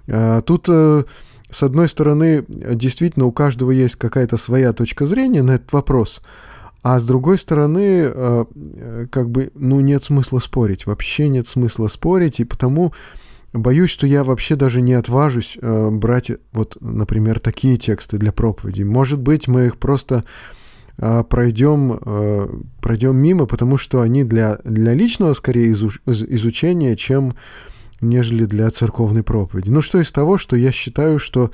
Э, 0.07 0.41
тут, 0.43 0.71
э, 0.71 1.05
с 1.51 1.63
одной 1.63 1.89
стороны, 1.89 2.45
действительно 2.49 3.27
у 3.27 3.33
каждого 3.33 3.71
есть 3.71 3.97
какая-то 3.97 4.37
своя 4.37 4.73
точка 4.73 5.07
зрения 5.07 5.43
на 5.43 5.53
этот 5.53 5.73
вопрос, 5.73 6.21
а 6.83 6.99
с 6.99 7.05
другой 7.05 7.39
стороны, 7.39 8.11
э, 8.13 9.07
как 9.11 9.31
бы, 9.31 9.51
ну, 9.55 9.81
нет 9.81 10.05
смысла 10.05 10.39
спорить, 10.39 10.87
вообще 10.87 11.29
нет 11.29 11.49
смысла 11.49 11.89
спорить, 11.89 12.41
и 12.41 12.45
потому 12.45 12.93
Боюсь, 13.55 13.89
что 13.89 14.07
я 14.07 14.25
вообще 14.25 14.57
даже 14.57 14.83
не 14.83 14.93
отважусь 14.93 15.57
э, 15.59 15.89
брать, 15.91 16.31
вот, 16.53 16.77
например, 16.83 17.41
такие 17.41 17.79
тексты 17.79 18.19
для 18.19 18.31
проповеди. 18.31 18.83
Может 18.83 19.21
быть, 19.21 19.49
мы 19.49 19.69
их 19.69 19.79
просто 19.79 20.25
э, 20.99 21.25
пройдем, 21.27 22.63
пройдем 22.83 23.17
мимо, 23.17 23.47
потому 23.47 23.79
что 23.79 24.03
они 24.03 24.23
для, 24.23 24.59
для 24.65 24.93
личного, 24.93 25.33
скорее, 25.33 25.73
изу, 25.73 25.91
изучения, 26.05 26.95
чем 26.95 27.37
нежели 28.01 28.45
для 28.45 28.71
церковной 28.71 29.23
проповеди. 29.23 29.71
Ну, 29.71 29.81
что 29.81 30.01
из 30.01 30.11
того, 30.11 30.39
что 30.39 30.57
я 30.57 30.73
считаю, 30.73 31.19
что 31.19 31.51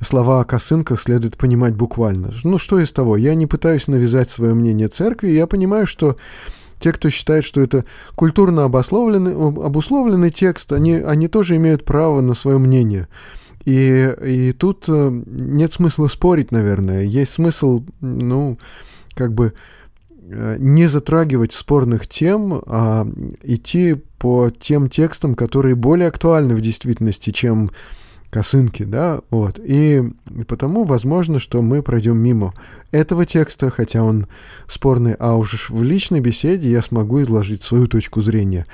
слова 0.00 0.40
о 0.40 0.44
косынках 0.44 1.00
следует 1.00 1.36
понимать 1.36 1.74
буквально? 1.74 2.32
Ну, 2.44 2.58
что 2.58 2.80
из 2.80 2.90
того? 2.90 3.16
Я 3.16 3.34
не 3.34 3.46
пытаюсь 3.46 3.86
навязать 3.86 4.30
свое 4.30 4.54
мнение 4.54 4.88
церкви, 4.88 5.30
я 5.30 5.46
понимаю, 5.46 5.86
что 5.86 6.16
те, 6.78 6.92
кто 6.92 7.10
считает, 7.10 7.44
что 7.44 7.60
это 7.60 7.84
культурно 8.16 8.64
обусловленный, 8.64 9.34
обусловленный 9.34 10.30
текст, 10.30 10.72
они, 10.72 10.94
они 10.94 11.28
тоже 11.28 11.56
имеют 11.56 11.84
право 11.84 12.20
на 12.20 12.34
свое 12.34 12.58
мнение. 12.58 13.08
И, 13.64 14.12
и 14.24 14.52
тут 14.52 14.86
э, 14.88 15.22
нет 15.24 15.72
смысла 15.72 16.08
спорить, 16.08 16.50
наверное. 16.50 17.02
Есть 17.04 17.34
смысл, 17.34 17.84
ну, 18.00 18.58
как 19.14 19.32
бы 19.32 19.52
не 20.28 20.86
затрагивать 20.86 21.52
спорных 21.52 22.06
тем, 22.06 22.62
а 22.66 23.06
идти 23.42 23.94
по 24.18 24.50
тем 24.50 24.88
текстам, 24.88 25.34
которые 25.34 25.74
более 25.74 26.08
актуальны 26.08 26.54
в 26.54 26.60
действительности, 26.60 27.30
чем 27.30 27.70
косынки, 28.30 28.84
да, 28.84 29.20
вот. 29.28 29.60
И 29.62 30.02
потому 30.48 30.84
возможно, 30.84 31.38
что 31.38 31.60
мы 31.60 31.82
пройдем 31.82 32.16
мимо 32.16 32.54
этого 32.90 33.26
текста, 33.26 33.68
хотя 33.68 34.02
он 34.02 34.26
спорный, 34.66 35.14
а 35.18 35.36
уж 35.36 35.68
в 35.68 35.82
личной 35.82 36.20
беседе 36.20 36.70
я 36.70 36.82
смогу 36.82 37.20
изложить 37.22 37.62
свою 37.62 37.88
точку 37.88 38.22
зрения. 38.22 38.66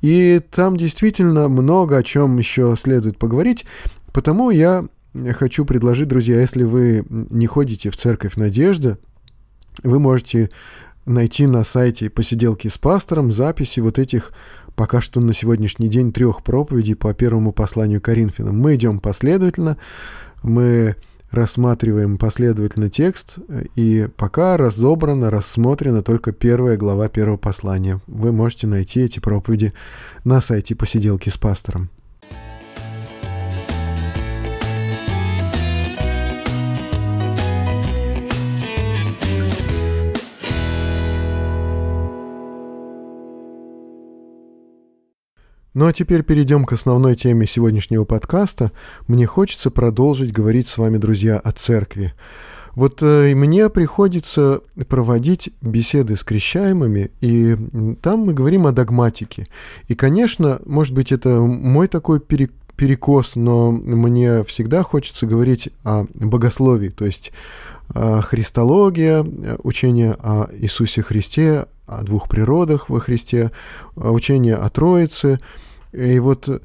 И 0.00 0.40
там 0.50 0.76
действительно 0.76 1.48
много 1.48 1.98
о 1.98 2.02
чем 2.02 2.38
еще 2.38 2.74
следует 2.80 3.18
поговорить, 3.18 3.66
потому 4.12 4.50
я 4.50 4.86
хочу 5.32 5.64
предложить, 5.66 6.08
друзья, 6.08 6.40
если 6.40 6.62
вы 6.62 7.04
не 7.10 7.46
ходите 7.46 7.90
в 7.90 7.96
церковь 7.96 8.36
Надежда, 8.36 8.98
вы 9.82 9.98
можете 9.98 10.50
найти 11.06 11.46
на 11.46 11.64
сайте 11.64 12.10
посиделки 12.10 12.68
с 12.68 12.78
пастором 12.78 13.32
записи 13.32 13.80
вот 13.80 13.98
этих 13.98 14.32
пока 14.74 15.00
что 15.00 15.20
на 15.20 15.32
сегодняшний 15.32 15.88
день 15.88 16.12
трех 16.12 16.44
проповедей 16.44 16.94
по 16.94 17.12
первому 17.12 17.52
посланию 17.52 18.00
Коринфянам. 18.00 18.56
Мы 18.56 18.76
идем 18.76 19.00
последовательно, 19.00 19.76
мы 20.42 20.94
рассматриваем 21.30 22.16
последовательно 22.16 22.88
текст, 22.88 23.38
и 23.74 24.08
пока 24.16 24.56
разобрана, 24.56 25.30
рассмотрена 25.30 26.02
только 26.02 26.32
первая 26.32 26.76
глава 26.76 27.08
первого 27.08 27.36
послания. 27.36 28.00
Вы 28.06 28.32
можете 28.32 28.66
найти 28.66 29.00
эти 29.00 29.18
проповеди 29.18 29.74
на 30.24 30.40
сайте 30.40 30.74
«Посиделки 30.74 31.28
с 31.28 31.36
пастором». 31.36 31.90
Ну 45.78 45.86
а 45.86 45.92
теперь 45.92 46.24
перейдем 46.24 46.64
к 46.64 46.72
основной 46.72 47.14
теме 47.14 47.46
сегодняшнего 47.46 48.02
подкаста. 48.02 48.72
Мне 49.06 49.26
хочется 49.26 49.70
продолжить 49.70 50.32
говорить 50.32 50.66
с 50.66 50.76
вами, 50.76 50.98
друзья, 50.98 51.38
о 51.38 51.52
церкви. 51.52 52.14
Вот 52.74 53.00
э, 53.00 53.32
мне 53.36 53.68
приходится 53.68 54.62
проводить 54.88 55.50
беседы 55.62 56.16
с 56.16 56.24
крещаемыми, 56.24 57.12
и 57.20 57.56
там 58.02 58.26
мы 58.26 58.34
говорим 58.34 58.66
о 58.66 58.72
догматике. 58.72 59.46
И, 59.86 59.94
конечно, 59.94 60.60
может 60.66 60.94
быть, 60.94 61.12
это 61.12 61.38
мой 61.38 61.86
такой 61.86 62.18
перекос, 62.18 63.36
но 63.36 63.70
мне 63.70 64.42
всегда 64.42 64.82
хочется 64.82 65.26
говорить 65.26 65.68
о 65.84 66.06
богословии, 66.12 66.88
то 66.88 67.04
есть 67.04 67.30
э, 67.94 68.20
христология, 68.22 69.24
учение 69.62 70.16
о 70.18 70.48
Иисусе 70.58 71.02
Христе, 71.02 71.66
о 71.86 72.02
двух 72.02 72.28
природах 72.28 72.88
во 72.88 72.98
Христе, 72.98 73.52
учение 73.94 74.56
о 74.56 74.68
Троице– 74.70 75.38
и 75.92 76.18
вот 76.18 76.48
э, 76.48 76.60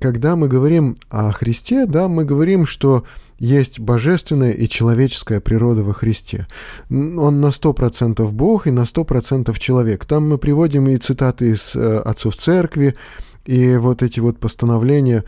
когда 0.00 0.36
мы 0.36 0.48
говорим 0.48 0.96
о 1.10 1.32
Христе, 1.32 1.86
да, 1.86 2.08
мы 2.08 2.24
говорим, 2.24 2.66
что 2.66 3.04
есть 3.38 3.80
божественная 3.80 4.52
и 4.52 4.68
человеческая 4.68 5.40
природа 5.40 5.82
во 5.82 5.92
Христе. 5.92 6.46
Он 6.90 7.40
на 7.40 7.46
100% 7.46 8.30
Бог 8.30 8.66
и 8.66 8.70
на 8.70 8.82
100% 8.82 9.58
человек. 9.58 10.04
Там 10.04 10.28
мы 10.28 10.38
приводим 10.38 10.88
и 10.88 10.96
цитаты 10.96 11.50
из 11.50 11.74
э, 11.74 11.98
отцов 11.98 12.36
церкви, 12.36 12.94
и 13.44 13.76
вот 13.76 14.02
эти 14.02 14.20
вот 14.20 14.38
постановления, 14.38 15.24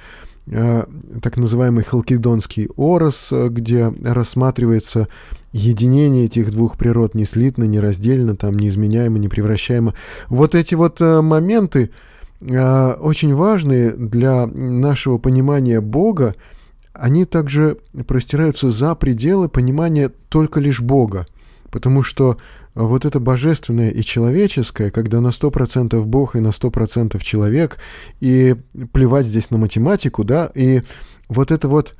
э, 0.46 0.84
так 1.20 1.36
называемый 1.36 1.82
Халкидонский 1.82 2.68
Орос, 2.76 3.32
где 3.32 3.92
рассматривается 4.04 5.08
единение 5.52 6.26
этих 6.26 6.52
двух 6.52 6.76
природ 6.76 7.14
не 7.14 7.24
слитно, 7.24 7.64
не 7.64 7.80
раздельно, 7.80 8.36
там, 8.36 8.56
неизменяемо, 8.56 9.18
непревращаемо. 9.18 9.94
Вот 10.28 10.54
эти 10.54 10.76
вот 10.76 11.00
моменты, 11.00 11.90
очень 12.40 13.34
важные 13.34 13.90
для 13.92 14.46
нашего 14.46 15.18
понимания 15.18 15.80
Бога, 15.80 16.34
они 16.92 17.24
также 17.24 17.78
простираются 18.06 18.70
за 18.70 18.94
пределы 18.94 19.48
понимания 19.48 20.10
только 20.28 20.60
лишь 20.60 20.80
Бога. 20.80 21.26
Потому 21.70 22.02
что 22.02 22.38
вот 22.74 23.04
это 23.04 23.20
божественное 23.20 23.90
и 23.90 24.02
человеческое, 24.02 24.90
когда 24.90 25.20
на 25.20 25.28
100% 25.28 26.02
Бог 26.04 26.36
и 26.36 26.40
на 26.40 26.48
100% 26.48 27.20
человек, 27.22 27.78
и 28.20 28.56
плевать 28.92 29.26
здесь 29.26 29.50
на 29.50 29.58
математику, 29.58 30.24
да, 30.24 30.50
и 30.54 30.82
вот 31.28 31.50
это 31.50 31.68
вот 31.68 31.94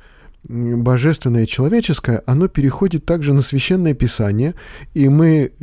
божественное 0.47 1.43
и 1.43 1.47
человеческое, 1.47 2.21
оно 2.25 2.47
переходит 2.47 3.05
также 3.05 3.33
на 3.33 3.41
священное 3.41 3.93
писание, 3.93 4.53
и 4.93 5.09
мы, 5.09 5.53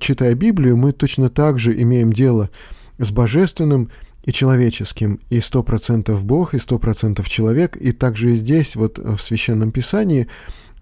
читая 0.00 0.34
Библию, 0.34 0.76
мы 0.76 0.92
точно 0.92 1.28
так 1.28 1.58
же 1.58 1.80
имеем 1.80 2.12
дело 2.12 2.50
с 2.98 3.10
божественным 3.10 3.90
и 4.24 4.32
человеческим, 4.32 5.20
и 5.28 5.40
сто 5.40 5.62
процентов 5.62 6.24
Бог, 6.24 6.54
и 6.54 6.58
сто 6.58 6.78
процентов 6.78 7.28
человек, 7.28 7.76
и 7.76 7.92
также 7.92 8.32
и 8.32 8.36
здесь, 8.36 8.74
вот 8.74 8.98
в 8.98 9.18
Священном 9.18 9.70
Писании, 9.70 10.28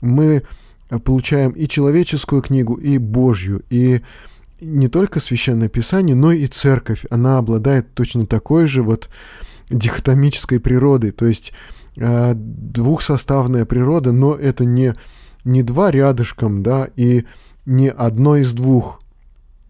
мы 0.01 0.43
получаем 1.05 1.53
и 1.53 1.67
человеческую 1.67 2.43
книгу, 2.43 2.75
и 2.75 2.99
Божью, 2.99 3.63
и 3.71 4.03
не 4.61 4.89
только 4.89 5.19
Священное 5.19 5.69
Писание, 5.69 6.15
но 6.15 6.31
и 6.31 6.47
Церковь, 6.47 7.05
она 7.11 7.39
обладает 7.39 7.93
точно 7.95 8.27
такой 8.27 8.67
же 8.67 8.83
вот 8.83 9.09
дихотомической 9.71 10.61
природой, 10.61 11.11
то 11.11 11.27
есть 11.27 11.53
э, 11.97 12.35
двухсоставная 12.37 13.65
природа, 13.65 14.13
но 14.13 14.35
это 14.35 14.65
не, 14.65 14.95
не 15.45 15.65
два 15.65 15.91
рядышком, 15.91 16.63
да, 16.63 16.89
и 16.95 17.25
не 17.67 17.91
одно 17.91 18.37
из 18.37 18.53
двух, 18.53 19.01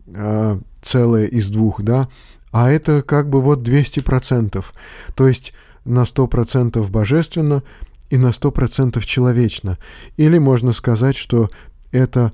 э, 0.07 0.59
целое 0.83 1.25
из 1.27 1.49
двух, 1.49 1.81
да, 1.83 2.09
а 2.53 2.71
это 2.71 3.03
как 3.03 3.29
бы 3.29 3.41
вот 3.41 3.67
200%. 3.67 4.65
То 5.15 5.27
есть 5.29 5.53
на 5.85 6.03
100% 6.03 6.89
божественно 6.91 7.63
и 8.11 8.19
на 8.19 8.29
100% 8.29 9.01
человечно. 9.05 9.79
Или 10.17 10.39
можно 10.39 10.73
сказать, 10.73 11.17
что 11.17 11.49
это 11.91 12.33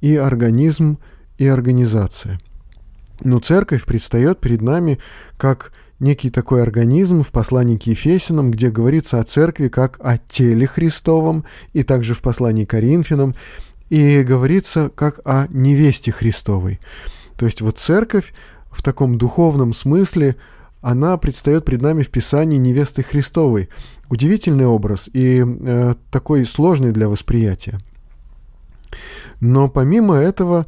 и 0.00 0.16
организм, 0.16 0.98
и 1.38 1.46
организация. 1.46 2.40
Но 3.22 3.38
церковь 3.38 3.84
предстает 3.84 4.40
перед 4.40 4.60
нами 4.60 4.98
как 5.38 5.72
некий 6.00 6.30
такой 6.30 6.62
организм 6.62 7.22
в 7.22 7.30
послании 7.30 7.76
к 7.76 7.86
Ефесинам, 7.86 8.50
где 8.50 8.70
говорится 8.70 9.20
о 9.20 9.24
церкви 9.24 9.68
как 9.68 9.98
о 10.02 10.18
теле 10.18 10.66
Христовом, 10.66 11.44
и 11.74 11.82
также 11.82 12.14
в 12.14 12.22
послании 12.22 12.64
к 12.64 12.70
Коринфянам, 12.70 13.34
и 13.90 14.22
говорится 14.22 14.90
как 14.94 15.20
о 15.24 15.46
невесте 15.50 16.10
Христовой. 16.10 16.80
То 17.36 17.44
есть 17.44 17.60
вот 17.60 17.78
церковь 17.78 18.32
в 18.70 18.82
таком 18.82 19.18
духовном 19.18 19.72
смысле 19.72 20.36
она 20.80 21.16
предстает 21.18 21.64
пред 21.64 21.82
нами 21.82 22.02
в 22.02 22.10
Писании 22.10 22.56
невесты 22.56 23.02
Христовой. 23.02 23.68
Удивительный 24.08 24.66
образ 24.66 25.08
и 25.12 25.44
э, 25.44 25.94
такой 26.10 26.46
сложный 26.46 26.92
для 26.92 27.08
восприятия. 27.08 27.78
Но 29.40 29.68
помимо 29.68 30.14
этого, 30.14 30.66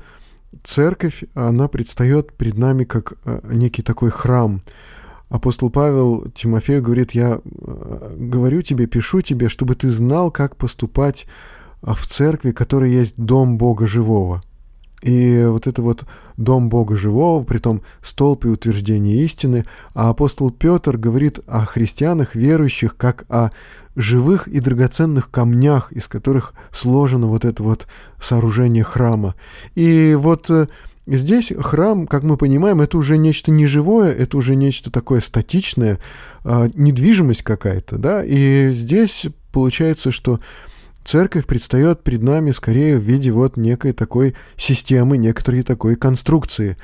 церковь, 0.64 1.24
она 1.34 1.68
предстает 1.68 2.32
перед 2.34 2.58
нами 2.58 2.84
как 2.84 3.14
э, 3.24 3.40
некий 3.44 3.82
такой 3.82 4.10
храм. 4.10 4.62
Апостол 5.28 5.70
Павел 5.70 6.30
Тимофею 6.34 6.82
говорит, 6.82 7.12
я 7.12 7.40
э, 7.42 8.16
говорю 8.18 8.62
тебе, 8.62 8.86
пишу 8.86 9.22
тебе, 9.22 9.48
чтобы 9.48 9.74
ты 9.74 9.88
знал, 9.88 10.30
как 10.30 10.56
поступать 10.56 11.26
э, 11.82 11.92
в 11.94 12.06
церкви, 12.06 12.52
которая 12.52 12.90
есть 12.90 13.14
дом 13.16 13.56
Бога 13.56 13.86
живого. 13.86 14.42
И 15.02 15.44
вот 15.46 15.66
это 15.66 15.82
вот 15.82 16.04
дом 16.36 16.68
Бога 16.68 16.96
живого, 16.96 17.42
притом 17.44 17.82
столб 18.02 18.44
и 18.44 18.48
утверждение 18.48 19.24
истины. 19.24 19.64
А 19.94 20.10
апостол 20.10 20.50
Петр 20.50 20.96
говорит 20.96 21.40
о 21.46 21.66
христианах, 21.66 22.34
верующих, 22.34 22.96
как 22.96 23.24
о 23.28 23.50
живых 23.96 24.48
и 24.48 24.60
драгоценных 24.60 25.30
камнях, 25.30 25.92
из 25.92 26.08
которых 26.08 26.54
сложено 26.70 27.26
вот 27.26 27.44
это 27.44 27.62
вот 27.62 27.86
сооружение 28.20 28.84
храма. 28.84 29.34
И 29.74 30.16
вот 30.18 30.48
э, 30.50 30.68
здесь 31.06 31.52
храм, 31.58 32.06
как 32.06 32.22
мы 32.22 32.36
понимаем, 32.36 32.80
это 32.80 32.96
уже 32.96 33.18
нечто 33.18 33.50
неживое, 33.50 34.12
это 34.12 34.36
уже 34.36 34.56
нечто 34.56 34.90
такое 34.90 35.20
статичное, 35.20 35.98
а, 36.44 36.68
недвижимость 36.74 37.42
какая-то, 37.42 37.98
да, 37.98 38.24
и 38.24 38.72
здесь 38.72 39.26
получается, 39.52 40.10
что 40.10 40.40
церковь 41.04 41.46
предстает 41.46 42.02
перед 42.02 42.22
нами 42.22 42.50
скорее 42.50 42.98
в 42.98 43.02
виде 43.02 43.30
вот 43.30 43.56
некой 43.56 43.92
такой 43.92 44.34
системы, 44.56 45.16
некоторой 45.16 45.62
такой 45.62 45.96
конструкции. 45.96 46.76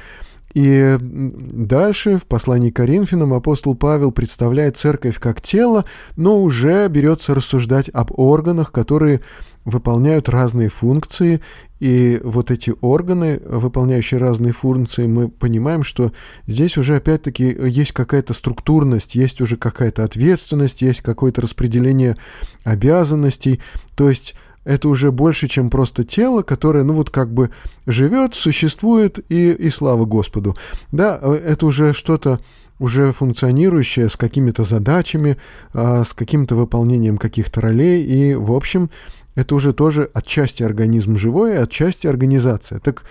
И 0.55 0.97
дальше 1.01 2.17
в 2.17 2.25
послании 2.25 2.71
к 2.71 2.77
Коринфянам 2.77 3.35
апостол 3.35 3.75
Павел 3.75 4.13
представляет 4.13 4.79
церковь 4.79 5.19
как 5.19 5.43
тело, 5.43 5.85
но 6.17 6.43
уже 6.43 6.89
берется 6.89 7.35
рассуждать 7.35 7.91
об 7.91 8.19
органах, 8.19 8.73
которые 8.73 9.21
выполняют 9.69 10.29
разные 10.29 10.69
функции, 10.69 11.41
и 11.79 12.21
вот 12.25 12.51
эти 12.51 12.75
органы, 12.81 13.41
выполняющие 13.45 14.19
разные 14.19 14.53
функции, 14.53 15.07
мы 15.07 15.29
понимаем, 15.29 15.85
что 15.85 16.13
здесь 16.47 16.77
уже 16.77 16.97
опять-таки 16.97 17.45
есть 17.45 17.93
какая-то 17.93 18.33
структурность, 18.33 19.15
есть 19.15 19.41
уже 19.41 19.57
какая-то 19.57 20.03
ответственность, 20.03 20.83
есть 20.83 21.03
какое-то 21.03 21.43
распределение 21.43 22.17
обязанностей, 22.65 23.61
то 23.95 24.09
есть 24.09 24.35
это 24.65 24.89
уже 24.89 25.13
больше, 25.13 25.49
чем 25.49 25.71
просто 25.71 26.03
тело, 26.03 26.43
которое, 26.43 26.83
ну 26.83 26.95
вот 26.95 27.11
как 27.11 27.33
бы 27.33 27.51
живет, 27.87 28.35
существует 28.35 29.19
и, 29.31 29.53
и 29.53 29.71
слава 29.71 30.05
Господу. 30.05 30.57
Да, 30.93 31.19
э, 31.23 31.35
это 31.35 31.67
уже 31.67 31.93
что-то 31.93 32.41
уже 32.79 33.13
функционирующее 33.13 34.09
с 34.09 34.17
какими-то 34.17 34.65
задачами, 34.65 35.37
а, 35.73 36.05
с 36.05 36.13
каким-то 36.13 36.55
выполнением 36.55 37.19
каких-то 37.19 37.61
ролей, 37.61 38.05
и, 38.05 38.35
в 38.35 38.53
общем, 38.53 38.91
это 39.39 39.55
уже 39.55 39.73
тоже 39.73 40.11
отчасти 40.15 40.65
организм 40.65 41.17
живой, 41.17 41.63
отчасти 41.63 42.09
организация. 42.09 42.81
Так 42.81 43.05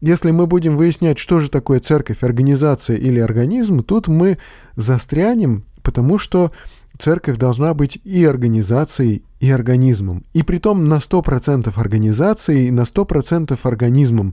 если 0.00 0.30
мы 0.30 0.46
будем 0.46 0.78
выяснять, 0.78 1.18
что 1.18 1.40
же 1.40 1.50
такое 1.50 1.78
церковь, 1.78 2.22
организация 2.22 2.96
или 2.96 3.20
организм, 3.20 3.82
тут 3.82 4.08
мы 4.08 4.38
застрянем, 4.76 5.66
потому 5.82 6.16
что 6.16 6.52
церковь 6.98 7.36
должна 7.36 7.74
быть 7.74 8.00
и 8.02 8.24
организацией, 8.24 9.24
и 9.40 9.50
организмом. 9.50 10.24
И 10.32 10.42
притом 10.42 10.88
на 10.88 10.94
100% 10.94 11.70
организацией 11.78 12.68
и 12.68 12.70
на 12.70 12.84
100% 12.84 13.58
организмом. 13.62 14.32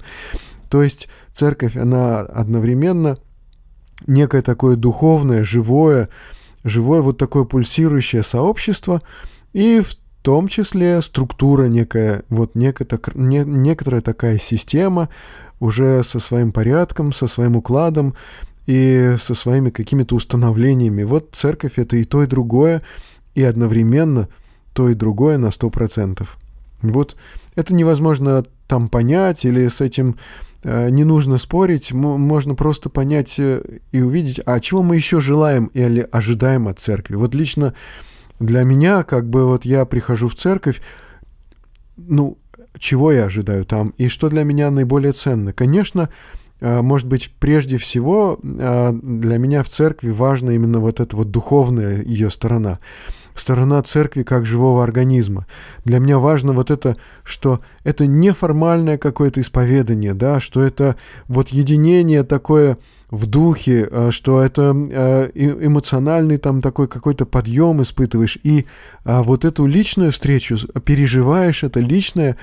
То 0.69 0.81
есть 0.81 1.09
церковь, 1.33 1.75
она 1.75 2.21
одновременно 2.21 3.17
некое 4.07 4.41
такое 4.41 4.77
духовное, 4.77 5.43
живое, 5.43 6.07
живое 6.63 7.01
вот 7.01 7.17
такое 7.17 7.43
пульсирующее 7.43 8.23
сообщество, 8.23 9.01
и 9.51 9.81
в 9.81 10.00
том 10.21 10.47
числе 10.47 11.01
структура 11.01 11.65
некая, 11.65 12.23
вот 12.29 12.55
некая, 12.55 12.87
не, 13.15 13.39
некоторая 13.45 14.01
такая 14.01 14.37
система, 14.37 15.09
уже 15.59 16.03
со 16.03 16.19
своим 16.19 16.51
порядком, 16.51 17.13
со 17.13 17.27
своим 17.27 17.55
укладом, 17.55 18.15
и 18.67 19.15
со 19.19 19.35
своими 19.35 19.69
какими-то 19.69 20.15
установлениями. 20.15 21.03
Вот 21.03 21.29
церковь 21.33 21.73
это 21.77 21.97
и 21.97 22.03
то, 22.03 22.23
и 22.23 22.27
другое, 22.27 22.81
и 23.35 23.43
одновременно 23.43 24.29
то 24.73 24.89
и 24.89 24.93
другое 24.93 25.37
на 25.37 25.47
100%. 25.47 26.25
Вот 26.81 27.15
это 27.55 27.73
невозможно 27.73 28.43
там 28.67 28.87
понять 28.87 29.45
или 29.45 29.67
с 29.67 29.81
этим 29.81 30.17
э, 30.63 30.89
не 30.89 31.03
нужно 31.03 31.37
спорить, 31.37 31.91
можно 31.91 32.55
просто 32.55 32.89
понять 32.89 33.35
э, 33.37 33.79
и 33.91 34.01
увидеть, 34.01 34.39
а 34.45 34.59
чего 34.59 34.81
мы 34.81 34.95
еще 34.95 35.19
желаем 35.19 35.65
или 35.73 36.07
ожидаем 36.11 36.67
от 36.67 36.79
церкви. 36.79 37.15
Вот 37.15 37.35
лично 37.35 37.73
для 38.41 38.63
меня, 38.63 39.03
как 39.03 39.29
бы 39.29 39.47
вот 39.47 39.65
я 39.65 39.85
прихожу 39.85 40.27
в 40.27 40.35
церковь, 40.35 40.81
ну, 41.95 42.37
чего 42.77 43.11
я 43.11 43.25
ожидаю 43.25 43.65
там 43.65 43.93
и 43.97 44.07
что 44.07 44.29
для 44.29 44.43
меня 44.43 44.71
наиболее 44.71 45.11
ценно. 45.11 45.53
Конечно, 45.53 46.09
а, 46.59 46.81
может 46.81 47.07
быть, 47.07 47.33
прежде 47.39 47.77
всего 47.77 48.39
а, 48.43 48.91
для 48.91 49.37
меня 49.37 49.63
в 49.63 49.69
церкви 49.69 50.09
важна 50.09 50.51
именно 50.53 50.79
вот 50.79 50.99
эта 50.99 51.15
вот 51.15 51.31
духовная 51.31 52.03
ее 52.03 52.29
сторона 52.29 52.79
сторона 53.33 53.81
церкви 53.81 54.23
как 54.23 54.45
живого 54.45 54.83
организма. 54.83 55.47
Для 55.85 55.99
меня 55.99 56.19
важно 56.19 56.51
вот 56.53 56.69
это, 56.69 56.97
что 57.23 57.61
это 57.83 58.05
неформальное 58.05 58.97
какое-то 58.97 59.39
исповедание, 59.39 60.13
да, 60.13 60.41
что 60.41 60.61
это 60.61 60.97
вот 61.27 61.49
единение 61.49 62.23
такое 62.23 62.77
в 63.11 63.27
духе, 63.27 63.87
а, 63.91 64.09
что 64.11 64.41
это 64.41 64.71
эмоциональный 65.35 66.37
там 66.37 66.61
такой 66.61 66.87
какой-то 66.87 67.25
подъем 67.25 67.81
испытываешь, 67.81 68.39
и 68.43 68.65
вот 69.05 69.45
эту 69.45 69.65
личную 69.65 70.11
встречу 70.11 70.57
переживаешь, 70.83 71.63
это 71.63 71.79
личное 71.79 72.37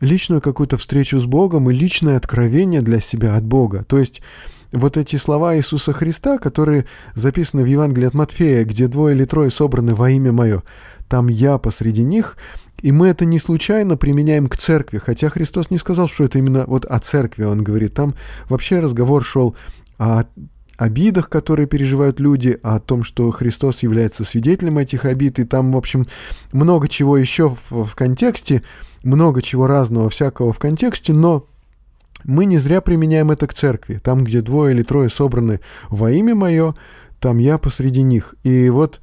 личную 0.00 0.40
какую-то 0.40 0.76
встречу 0.76 1.18
с 1.18 1.26
Богом 1.26 1.70
и 1.70 1.74
личное 1.74 2.16
откровение 2.16 2.82
для 2.82 3.00
себя 3.00 3.36
от 3.36 3.44
Бога. 3.44 3.84
То 3.84 3.98
есть 3.98 4.20
вот 4.72 4.96
эти 4.96 5.16
слова 5.16 5.56
Иисуса 5.56 5.92
Христа, 5.92 6.38
которые 6.38 6.86
записаны 7.14 7.62
в 7.62 7.66
Евангелии 7.66 8.06
от 8.06 8.14
Матфея, 8.14 8.64
где 8.64 8.88
двое 8.88 9.14
или 9.14 9.24
трое 9.24 9.50
собраны 9.50 9.94
во 9.94 10.10
имя 10.10 10.32
Мое, 10.32 10.62
там 11.08 11.28
я 11.28 11.58
посреди 11.58 12.02
них, 12.02 12.36
и 12.82 12.92
мы 12.92 13.08
это 13.08 13.24
не 13.24 13.38
случайно 13.38 13.96
применяем 13.96 14.48
к 14.48 14.56
церкви, 14.56 14.98
хотя 14.98 15.30
Христос 15.30 15.70
не 15.70 15.78
сказал, 15.78 16.08
что 16.08 16.24
это 16.24 16.38
именно 16.38 16.64
вот 16.66 16.84
о 16.84 16.98
церкви, 16.98 17.44
он 17.44 17.62
говорит, 17.62 17.94
там 17.94 18.14
вообще 18.48 18.80
разговор 18.80 19.24
шел 19.24 19.56
о 19.98 20.24
обидах, 20.76 21.28
которые 21.28 21.66
переживают 21.66 22.20
люди, 22.20 22.58
о 22.62 22.78
том, 22.80 23.02
что 23.02 23.30
Христос 23.30 23.82
является 23.82 24.24
свидетелем 24.24 24.78
этих 24.78 25.04
обид, 25.04 25.38
и 25.38 25.44
там, 25.44 25.72
в 25.72 25.76
общем, 25.76 26.06
много 26.52 26.88
чего 26.88 27.16
еще 27.16 27.48
в, 27.48 27.84
в 27.84 27.94
контексте, 27.94 28.62
много 29.02 29.42
чего 29.42 29.66
разного, 29.66 30.10
всякого 30.10 30.52
в 30.52 30.58
контексте, 30.58 31.12
но 31.12 31.46
мы 32.24 32.44
не 32.44 32.58
зря 32.58 32.80
применяем 32.80 33.30
это 33.30 33.46
к 33.46 33.54
церкви. 33.54 34.00
Там, 34.02 34.24
где 34.24 34.40
двое 34.42 34.74
или 34.74 34.82
трое 34.82 35.08
собраны 35.08 35.60
во 35.88 36.10
имя 36.10 36.34
мое, 36.34 36.74
там 37.20 37.38
я 37.38 37.58
посреди 37.58 38.02
них. 38.02 38.34
И 38.42 38.68
вот, 38.68 39.00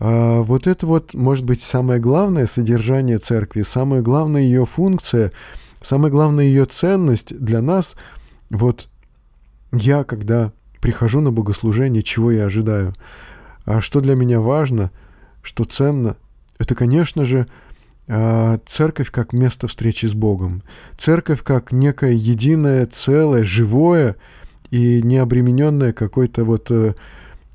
э, 0.00 0.40
вот 0.40 0.66
это 0.66 0.86
вот, 0.86 1.14
может 1.14 1.44
быть, 1.44 1.62
самое 1.62 2.00
главное 2.00 2.46
содержание 2.46 3.18
церкви, 3.18 3.62
самая 3.62 4.02
главная 4.02 4.42
ее 4.42 4.66
функция, 4.66 5.32
самая 5.82 6.10
главная 6.10 6.44
ее 6.44 6.64
ценность 6.64 7.36
для 7.36 7.60
нас. 7.60 7.94
Вот 8.50 8.88
я, 9.76 10.04
когда 10.04 10.52
прихожу 10.80 11.20
на 11.20 11.32
богослужение, 11.32 12.02
чего 12.02 12.30
я 12.30 12.46
ожидаю? 12.46 12.94
А 13.64 13.80
что 13.80 14.00
для 14.00 14.14
меня 14.14 14.40
важно, 14.40 14.90
что 15.42 15.64
ценно, 15.64 16.16
это, 16.58 16.74
конечно 16.74 17.24
же, 17.24 17.46
а, 18.06 18.58
церковь 18.66 19.10
как 19.10 19.32
место 19.32 19.66
встречи 19.66 20.06
с 20.06 20.12
Богом, 20.12 20.62
церковь 20.98 21.42
как 21.42 21.72
некое 21.72 22.12
единое 22.12 22.86
целое, 22.86 23.44
живое 23.44 24.16
и 24.70 25.00
не 25.02 25.16
обремененное 25.16 25.92
какой-то 25.92 26.44
вот 26.44 26.70
э, 26.70 26.94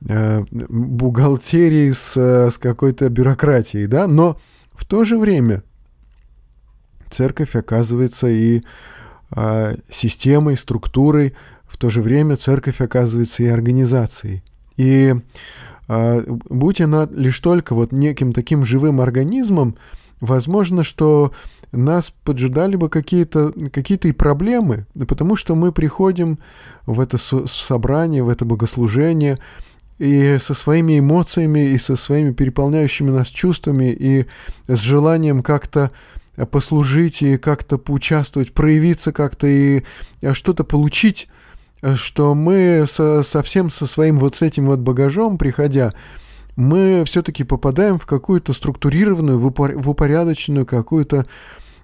э, 0.07 0.43
бухгалтерией 0.49 1.93
с, 1.93 2.17
с 2.17 2.57
какой-то 2.57 3.09
бюрократией, 3.09 3.87
да, 3.87 4.07
но 4.07 4.39
в 4.71 4.85
то 4.85 5.03
же 5.03 5.17
время 5.19 5.63
церковь 7.09 7.55
оказывается 7.55 8.27
и 8.27 8.61
а, 9.31 9.75
системой, 9.89 10.57
структурой, 10.57 11.35
то 11.79 11.89
же 11.89 12.01
время 12.01 12.35
церковь 12.35 12.81
оказывается 12.81 13.43
и 13.43 13.47
организацией. 13.47 14.43
И 14.77 15.15
а, 15.87 16.21
будь 16.27 16.81
она 16.81 17.07
лишь 17.11 17.39
только 17.39 17.73
вот 17.73 17.91
неким 17.91 18.33
таким 18.33 18.65
живым 18.65 19.01
организмом, 19.01 19.75
возможно, 20.21 20.83
что 20.83 21.33
нас 21.71 22.13
поджидали 22.23 22.75
бы 22.75 22.89
какие-то 22.89 23.53
какие 23.71 23.97
и 23.97 24.11
проблемы, 24.11 24.87
потому 25.07 25.35
что 25.35 25.55
мы 25.55 25.71
приходим 25.71 26.39
в 26.85 26.99
это 26.99 27.17
собрание, 27.17 28.23
в 28.23 28.29
это 28.29 28.43
богослужение, 28.43 29.37
и 29.99 30.37
со 30.41 30.53
своими 30.53 30.99
эмоциями, 30.99 31.71
и 31.71 31.77
со 31.77 31.95
своими 31.95 32.31
переполняющими 32.31 33.09
нас 33.09 33.27
чувствами, 33.27 33.91
и 33.91 34.25
с 34.67 34.79
желанием 34.79 35.43
как-то 35.43 35.91
послужить, 36.51 37.21
и 37.21 37.37
как-то 37.37 37.77
поучаствовать, 37.77 38.53
проявиться 38.53 39.11
как-то, 39.11 39.47
и 39.47 39.83
а, 40.21 40.33
что-то 40.33 40.63
получить 40.63 41.27
что 41.95 42.35
мы 42.35 42.85
со, 42.91 43.23
совсем 43.23 43.69
со 43.69 43.87
своим 43.87 44.19
вот 44.19 44.35
с 44.35 44.41
этим 44.41 44.67
вот 44.67 44.79
багажом, 44.79 45.37
приходя, 45.37 45.93
мы 46.55 47.03
все-таки 47.05 47.43
попадаем 47.43 47.97
в 47.99 48.05
какую-то 48.05 48.53
структурированную, 48.53 49.39
в, 49.39 49.45
упор, 49.45 49.77
в 49.77 49.89
упорядоченную 49.89 50.65
какую-то 50.65 51.25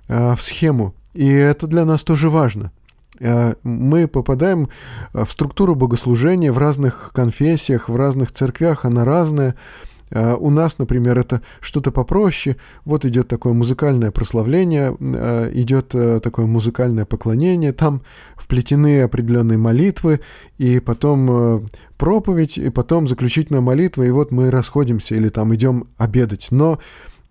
э, 0.08 0.36
в 0.36 0.42
схему. 0.42 0.94
И 1.14 1.30
это 1.30 1.68
для 1.68 1.86
нас 1.86 2.04
тоже 2.04 2.30
важно. 2.30 2.72
Э, 3.20 3.54
мы 3.64 4.08
попадаем 4.08 4.70
в 5.14 5.30
структуру 5.30 5.76
богослужения 5.76 6.52
в 6.52 6.58
разных 6.58 7.12
конфессиях, 7.14 7.88
в 7.88 7.96
разных 7.96 8.32
церквях, 8.32 8.86
она 8.86 9.06
разная. 9.06 9.56
А, 10.12 10.36
у 10.36 10.50
нас, 10.50 10.78
например, 10.78 11.18
это 11.20 11.42
что-то 11.60 11.92
попроще. 11.92 12.58
Вот 12.84 13.06
идет 13.06 13.28
такое 13.28 13.54
музыкальное 13.54 14.12
прославление, 14.12 14.96
а, 15.00 15.50
идет 15.52 15.94
э, 15.94 16.20
такое 16.22 16.46
музыкальное 16.46 17.06
поклонение, 17.06 17.74
там 17.74 18.02
вплетены 18.36 19.02
определенные 19.02 19.58
молитвы, 19.58 20.22
и 20.58 20.80
потом 20.80 21.28
э, 21.30 21.66
проповедь, 21.98 22.58
и 22.58 22.70
потом 22.70 23.08
заключительная 23.08 23.62
молитва, 23.62 24.04
и 24.04 24.12
вот 24.12 24.32
мы 24.32 24.52
расходимся 24.52 25.16
или 25.16 25.30
там 25.30 25.54
идем 25.56 25.88
обедать. 25.98 26.48
Но 26.52 26.80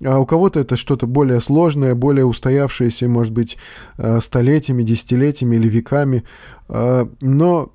а 0.04 0.18
у 0.18 0.26
кого-то 0.26 0.60
это 0.60 0.76
что-то 0.76 1.06
более 1.06 1.40
сложное, 1.40 1.94
более 1.94 2.26
устоявшееся, 2.26 3.08
может 3.08 3.32
быть, 3.32 3.56
э, 3.96 4.20
столетиями, 4.20 4.82
десятилетиями 4.82 5.56
или 5.56 5.68
веками. 5.68 6.24
Но 6.66 7.10
Э, 7.20 7.68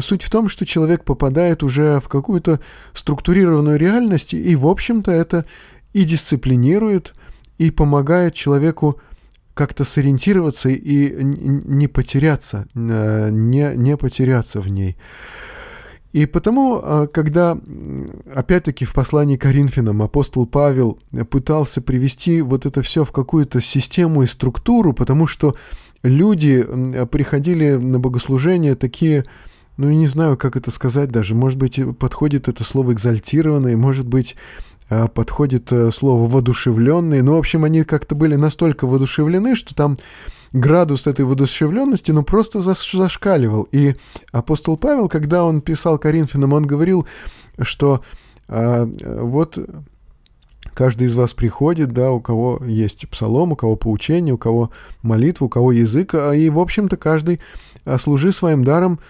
суть 0.00 0.22
в 0.22 0.30
том, 0.30 0.48
что 0.48 0.64
человек 0.64 1.04
попадает 1.04 1.62
уже 1.62 2.00
в 2.00 2.08
какую-то 2.08 2.60
структурированную 2.94 3.78
реальность, 3.78 4.34
и, 4.34 4.56
в 4.56 4.66
общем-то, 4.66 5.10
это 5.10 5.44
и 5.92 6.04
дисциплинирует, 6.04 7.14
и 7.58 7.70
помогает 7.70 8.34
человеку 8.34 8.98
как-то 9.54 9.84
сориентироваться 9.84 10.70
и 10.70 11.22
не 11.22 11.88
потеряться, 11.88 12.66
э, 12.74 13.28
не, 13.30 13.72
не 13.76 13.96
потеряться 13.96 14.60
в 14.60 14.68
ней. 14.68 14.96
И 16.12 16.26
потому, 16.26 16.80
э, 16.82 17.06
когда, 17.12 17.58
опять-таки, 18.34 18.84
в 18.84 18.94
послании 18.94 19.36
к 19.36 19.42
Коринфянам 19.42 20.00
апостол 20.02 20.46
Павел 20.46 20.98
пытался 21.28 21.82
привести 21.82 22.40
вот 22.40 22.64
это 22.64 22.82
все 22.82 23.04
в 23.04 23.12
какую-то 23.12 23.60
систему 23.60 24.22
и 24.22 24.26
структуру, 24.26 24.94
потому 24.94 25.26
что 25.26 25.54
люди 26.02 26.66
приходили 27.12 27.72
на 27.72 28.00
богослужение 28.00 28.74
такие 28.74 29.26
ну, 29.80 29.90
не 29.90 30.06
знаю, 30.06 30.36
как 30.36 30.56
это 30.56 30.70
сказать 30.70 31.10
даже. 31.10 31.34
Может 31.34 31.58
быть, 31.58 31.80
подходит 31.98 32.48
это 32.48 32.64
слово 32.64 32.92
экзальтированный, 32.92 33.76
может 33.76 34.06
быть, 34.06 34.36
а, 34.90 35.08
подходит 35.08 35.72
э, 35.72 35.90
слово 35.90 36.28
воодушевленный. 36.28 37.22
Ну, 37.22 37.34
в 37.34 37.38
общем, 37.38 37.64
они 37.64 37.84
как-то 37.84 38.14
были 38.14 38.36
настолько 38.36 38.86
воодушевлены, 38.86 39.54
что 39.54 39.74
там 39.74 39.96
градус 40.52 41.06
этой 41.06 41.24
воодушевленности, 41.24 42.10
ну, 42.10 42.22
просто 42.24 42.60
зашкаливал. 42.60 43.68
И 43.72 43.94
апостол 44.32 44.76
Павел, 44.76 45.08
когда 45.08 45.44
он 45.44 45.62
писал 45.62 45.98
Коринфянам, 45.98 46.52
он 46.52 46.66
говорил, 46.66 47.06
что 47.62 48.02
а, 48.48 48.86
вот 49.02 49.58
каждый 50.74 51.06
из 51.06 51.14
вас 51.14 51.32
приходит, 51.32 51.94
да, 51.94 52.12
у 52.12 52.20
кого 52.20 52.60
есть 52.66 53.08
псалом, 53.08 53.52
у 53.52 53.56
кого 53.56 53.76
поучение, 53.76 54.34
у 54.34 54.38
кого 54.38 54.72
молитва, 55.00 55.46
у 55.46 55.48
кого 55.48 55.72
язык, 55.72 56.14
а 56.14 56.32
и, 56.32 56.50
в 56.50 56.58
общем-то, 56.58 56.98
каждый 56.98 57.40
служи 57.98 58.30
своим 58.30 58.62
даром 58.62 59.00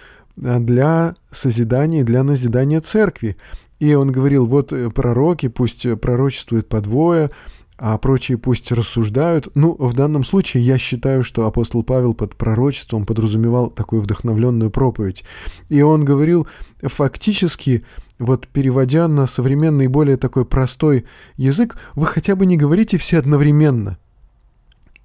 для 0.40 1.14
созидания, 1.30 2.04
для 2.04 2.22
назидания 2.22 2.80
церкви. 2.80 3.36
И 3.78 3.94
он 3.94 4.10
говорил, 4.12 4.46
вот 4.46 4.72
э, 4.72 4.90
пророки 4.90 5.48
пусть 5.48 5.86
пророчествуют 6.00 6.68
по 6.68 6.80
двое, 6.80 7.30
а 7.78 7.96
прочие 7.96 8.36
пусть 8.36 8.72
рассуждают. 8.72 9.48
Ну, 9.54 9.74
в 9.78 9.94
данном 9.94 10.24
случае 10.24 10.62
я 10.62 10.76
считаю, 10.78 11.22
что 11.22 11.46
апостол 11.46 11.82
Павел 11.82 12.12
под 12.12 12.36
пророчеством 12.36 13.06
подразумевал 13.06 13.70
такую 13.70 14.02
вдохновленную 14.02 14.70
проповедь. 14.70 15.24
И 15.70 15.80
он 15.80 16.04
говорил, 16.04 16.46
фактически, 16.82 17.84
вот 18.18 18.48
переводя 18.48 19.08
на 19.08 19.26
современный, 19.26 19.86
более 19.86 20.18
такой 20.18 20.44
простой 20.44 21.06
язык, 21.36 21.78
вы 21.94 22.06
хотя 22.06 22.36
бы 22.36 22.44
не 22.44 22.58
говорите 22.58 22.98
все 22.98 23.18
одновременно– 23.18 23.98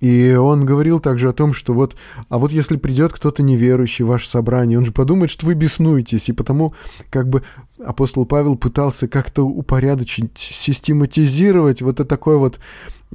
и 0.05 0.35
он 0.35 0.65
говорил 0.65 0.99
также 0.99 1.29
о 1.29 1.33
том, 1.33 1.55
что 1.55 1.73
вот, 1.73 1.95
а 2.29 2.37
вот 2.37 2.51
если 2.51 2.77
придет 2.77 3.11
кто-то 3.11 3.41
неверующий 3.41 4.03
в 4.03 4.09
ваше 4.09 4.29
собрание, 4.29 4.77
он 4.77 4.85
же 4.85 4.91
подумает, 4.91 5.31
что 5.31 5.47
вы 5.47 5.55
беснуетесь, 5.55 6.29
и 6.29 6.31
потому 6.31 6.75
как 7.09 7.27
бы 7.27 7.41
апостол 7.83 8.27
Павел 8.27 8.55
пытался 8.55 9.07
как-то 9.07 9.47
упорядочить, 9.47 10.37
систематизировать 10.37 11.81
вот 11.81 11.99
это 11.99 12.05
такое 12.05 12.37
вот 12.37 12.59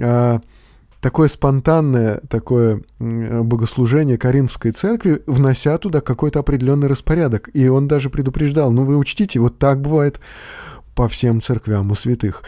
а, 0.01 0.41
такое 1.01 1.29
спонтанное 1.29 2.23
такое 2.29 2.83
богослужение 2.99 4.19
Каринской 4.19 4.73
церкви, 4.73 5.23
внося 5.29 5.79
туда 5.79 6.01
какой-то 6.01 6.41
определенный 6.41 6.89
распорядок. 6.89 7.51
И 7.53 7.69
он 7.69 7.87
даже 7.87 8.11
предупреждал, 8.11 8.73
ну 8.73 8.85
вы 8.85 8.97
учтите, 8.97 9.39
вот 9.39 9.59
так 9.59 9.81
бывает 9.81 10.19
по 10.97 11.07
всем 11.07 11.41
церквям 11.41 11.93
у 11.93 11.95
святых. 11.95 12.43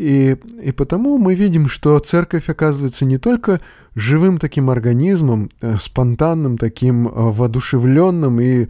И, 0.00 0.34
и 0.62 0.72
потому 0.72 1.18
мы 1.18 1.34
видим, 1.34 1.68
что 1.68 1.98
церковь 1.98 2.48
оказывается 2.48 3.04
не 3.04 3.18
только 3.18 3.60
живым 3.94 4.38
таким 4.38 4.70
организмом, 4.70 5.50
э, 5.60 5.76
спонтанным, 5.78 6.56
таким 6.56 7.06
э, 7.06 7.10
воодушевленным 7.14 8.40
и 8.40 8.68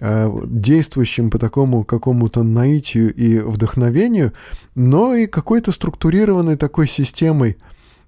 э, 0.00 0.40
действующим 0.44 1.30
по 1.30 1.38
такому 1.38 1.84
какому-то 1.84 2.42
наитию 2.42 3.14
и 3.14 3.38
вдохновению, 3.38 4.32
но 4.74 5.14
и 5.14 5.28
какой-то 5.28 5.70
структурированной 5.70 6.56
такой 6.56 6.88
системой. 6.88 7.58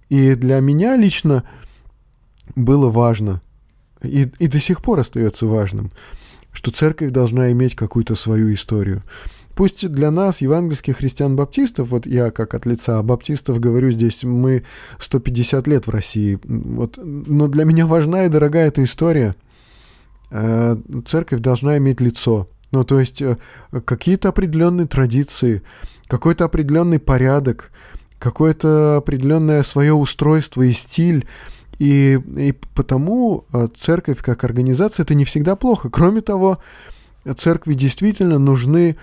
И 0.09 0.35
для 0.35 0.59
меня 0.59 0.97
лично 0.97 1.45
было 2.57 2.91
важно, 2.91 3.41
и, 4.03 4.29
и 4.41 4.49
до 4.49 4.59
сих 4.59 4.83
пор 4.83 4.99
остается 4.99 5.47
важным, 5.47 5.93
что 6.51 6.73
церковь 6.73 7.13
должна 7.13 7.53
иметь 7.53 7.77
какую-то 7.77 8.17
свою 8.17 8.53
историю. 8.53 9.05
Пусть 9.55 9.89
для 9.89 10.11
нас, 10.11 10.41
евангельских 10.41 10.97
христиан-баптистов, 10.97 11.89
вот 11.89 12.07
я 12.07 12.31
как 12.33 12.55
от 12.55 12.67
лица 12.67 13.01
баптистов 13.03 13.61
говорю 13.61 13.93
здесь, 13.93 14.25
мы 14.25 14.65
150 14.99 15.67
лет 15.69 15.87
в 15.87 15.91
России, 15.91 16.41
вот, 16.43 16.99
но 17.03 17.47
для 17.47 17.65
меня 17.65 17.87
важна 17.87 18.25
и 18.25 18.29
дорогая 18.29 18.67
эта 18.67 18.83
история. 18.83 19.37
Э, 20.31 20.77
церковь 21.07 21.41
должна 21.41 21.79
иметь 21.79 22.01
лицо, 22.01 22.49
ну 22.73 22.83
то 22.83 22.99
есть 22.99 23.23
э, 23.23 23.37
какие-то 23.85 24.31
определенные 24.31 24.89
традиции, 24.89 25.63
какой-то 26.09 26.45
определенный 26.45 26.99
порядок, 26.99 27.71
какое-то 28.19 28.97
определенное 28.97 29.63
свое 29.63 29.95
устройство 29.95 30.63
и 30.63 30.73
стиль, 30.73 31.27
и, 31.79 32.19
и 32.37 32.53
потому 32.75 33.45
э, 33.53 33.69
церковь 33.77 34.21
как 34.21 34.43
организация 34.43 35.05
это 35.05 35.15
не 35.15 35.25
всегда 35.25 35.55
плохо. 35.55 35.91
Кроме 35.91 36.23
того, 36.23 36.59
церкви 37.37 37.75
действительно 37.75 38.41
нужны 38.41 38.97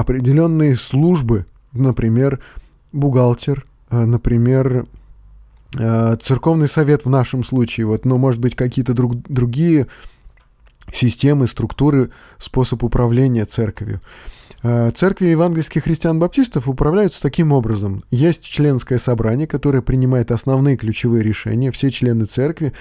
определенные 0.00 0.76
службы, 0.76 1.44
например, 1.72 2.40
бухгалтер, 2.92 3.64
э, 3.90 4.04
например, 4.04 4.86
э, 5.78 6.16
церковный 6.22 6.68
совет 6.68 7.04
в 7.04 7.10
нашем 7.10 7.44
случае, 7.44 7.86
вот, 7.86 8.06
но, 8.06 8.16
может 8.16 8.40
быть, 8.40 8.56
какие-то 8.56 8.94
друг, 8.94 9.16
другие 9.28 9.88
системы, 10.92 11.46
структуры, 11.46 12.10
способ 12.38 12.82
управления 12.82 13.44
церковью. 13.44 14.00
Э, 14.62 14.90
церкви 14.96 15.26
евангельских 15.26 15.84
христиан-баптистов 15.84 16.66
управляются 16.66 17.20
таким 17.20 17.52
образом. 17.52 18.02
Есть 18.10 18.42
членское 18.42 18.98
собрание, 18.98 19.46
которое 19.46 19.82
принимает 19.82 20.32
основные 20.32 20.78
ключевые 20.78 21.22
решения. 21.22 21.70
Все 21.70 21.90
члены 21.90 22.24
церкви 22.24 22.72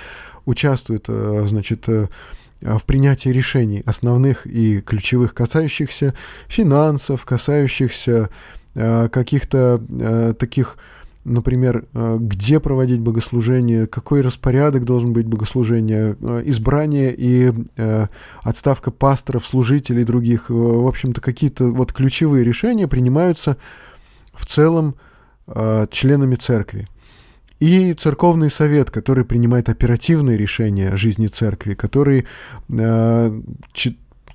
участвуют, 0.45 1.07
значит, 1.07 1.85
в 2.61 2.83
принятии 2.85 3.29
решений 3.29 3.83
основных 3.85 4.45
и 4.45 4.81
ключевых, 4.81 5.33
касающихся 5.33 6.13
финансов, 6.47 7.25
касающихся 7.25 8.29
э, 8.75 9.09
каких-то 9.09 9.81
э, 9.89 10.33
таких, 10.37 10.77
например, 11.23 11.85
э, 11.93 12.17
где 12.19 12.59
проводить 12.59 12.99
богослужение, 12.99 13.87
какой 13.87 14.21
распорядок 14.21 14.83
должен 14.83 15.13
быть 15.13 15.25
богослужения, 15.25 16.17
э, 16.19 16.41
избрание 16.45 17.15
и 17.17 17.53
отставка 18.41 18.91
пасторов, 18.91 19.45
служителей 19.45 20.03
других. 20.03 20.49
В 20.49 20.87
общем-то, 20.87 21.21
какие-то 21.21 21.65
вот 21.65 21.93
ключевые 21.93 22.43
решения 22.43 22.87
принимаются 22.87 23.57
в 24.33 24.45
целом 24.45 24.95
членами 25.89 26.35
церкви 26.35 26.87
и 27.59 27.93
церковный 27.93 28.49
совет, 28.49 28.89
который 28.89 29.25
принимает 29.25 29.69
оперативные 29.69 30.37
решения 30.37 30.95
жизни 30.95 31.27
церкви, 31.27 31.73
который 31.73 32.25
э, 32.69 33.41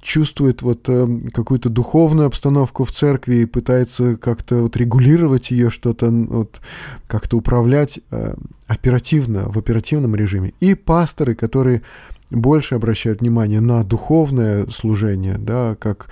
чувствует 0.04 0.60
вот 0.60 0.86
э, 0.88 1.08
какую-то 1.32 1.70
духовную 1.70 2.26
обстановку 2.26 2.84
в 2.84 2.92
церкви 2.92 3.36
и 3.36 3.46
пытается 3.46 4.16
как-то 4.16 4.56
вот 4.56 4.76
регулировать 4.76 5.50
ее, 5.50 5.70
что-то 5.70 6.10
вот, 6.10 6.60
как-то 7.06 7.38
управлять 7.38 8.00
э, 8.10 8.34
оперативно, 8.66 9.48
в 9.48 9.58
оперативном 9.58 10.14
режиме. 10.14 10.52
И 10.60 10.74
пасторы, 10.74 11.34
которые 11.34 11.80
больше 12.30 12.74
обращают 12.74 13.20
внимание 13.20 13.60
на 13.60 13.82
духовное 13.82 14.66
служение, 14.66 15.38
да, 15.38 15.76
как 15.80 16.08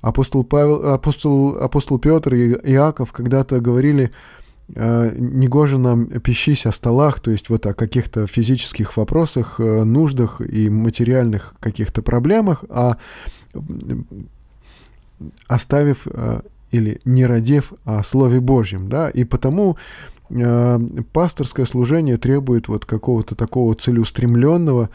апостол 0.00 0.44
Павел, 0.44 0.92
апостол, 0.92 1.56
апостол 1.56 1.98
Петр 1.98 2.34
и 2.34 2.52
Иаков 2.72 3.10
когда-то 3.10 3.60
говорили, 3.60 4.12
негоже 4.68 5.78
нам 5.78 6.06
пищись 6.06 6.66
о 6.66 6.72
столах, 6.72 7.20
то 7.20 7.30
есть 7.30 7.50
вот 7.50 7.66
о 7.66 7.74
каких-то 7.74 8.26
физических 8.26 8.96
вопросах, 8.96 9.60
э, 9.60 9.84
нуждах 9.84 10.40
и 10.40 10.70
материальных 10.70 11.54
каких-то 11.60 12.02
проблемах, 12.02 12.64
а 12.70 12.96
оставив 15.46 16.06
э, 16.06 16.40
или 16.70 17.00
не 17.04 17.26
родев 17.26 17.72
о 17.84 18.02
Слове 18.02 18.40
Божьем, 18.40 18.88
да, 18.88 19.10
и 19.10 19.24
потому 19.24 19.76
э, 20.30 20.80
пасторское 21.12 21.66
служение 21.66 22.16
требует 22.16 22.68
вот 22.68 22.84
какого-то 22.86 23.34
такого 23.34 23.74
целеустремленного 23.74 24.88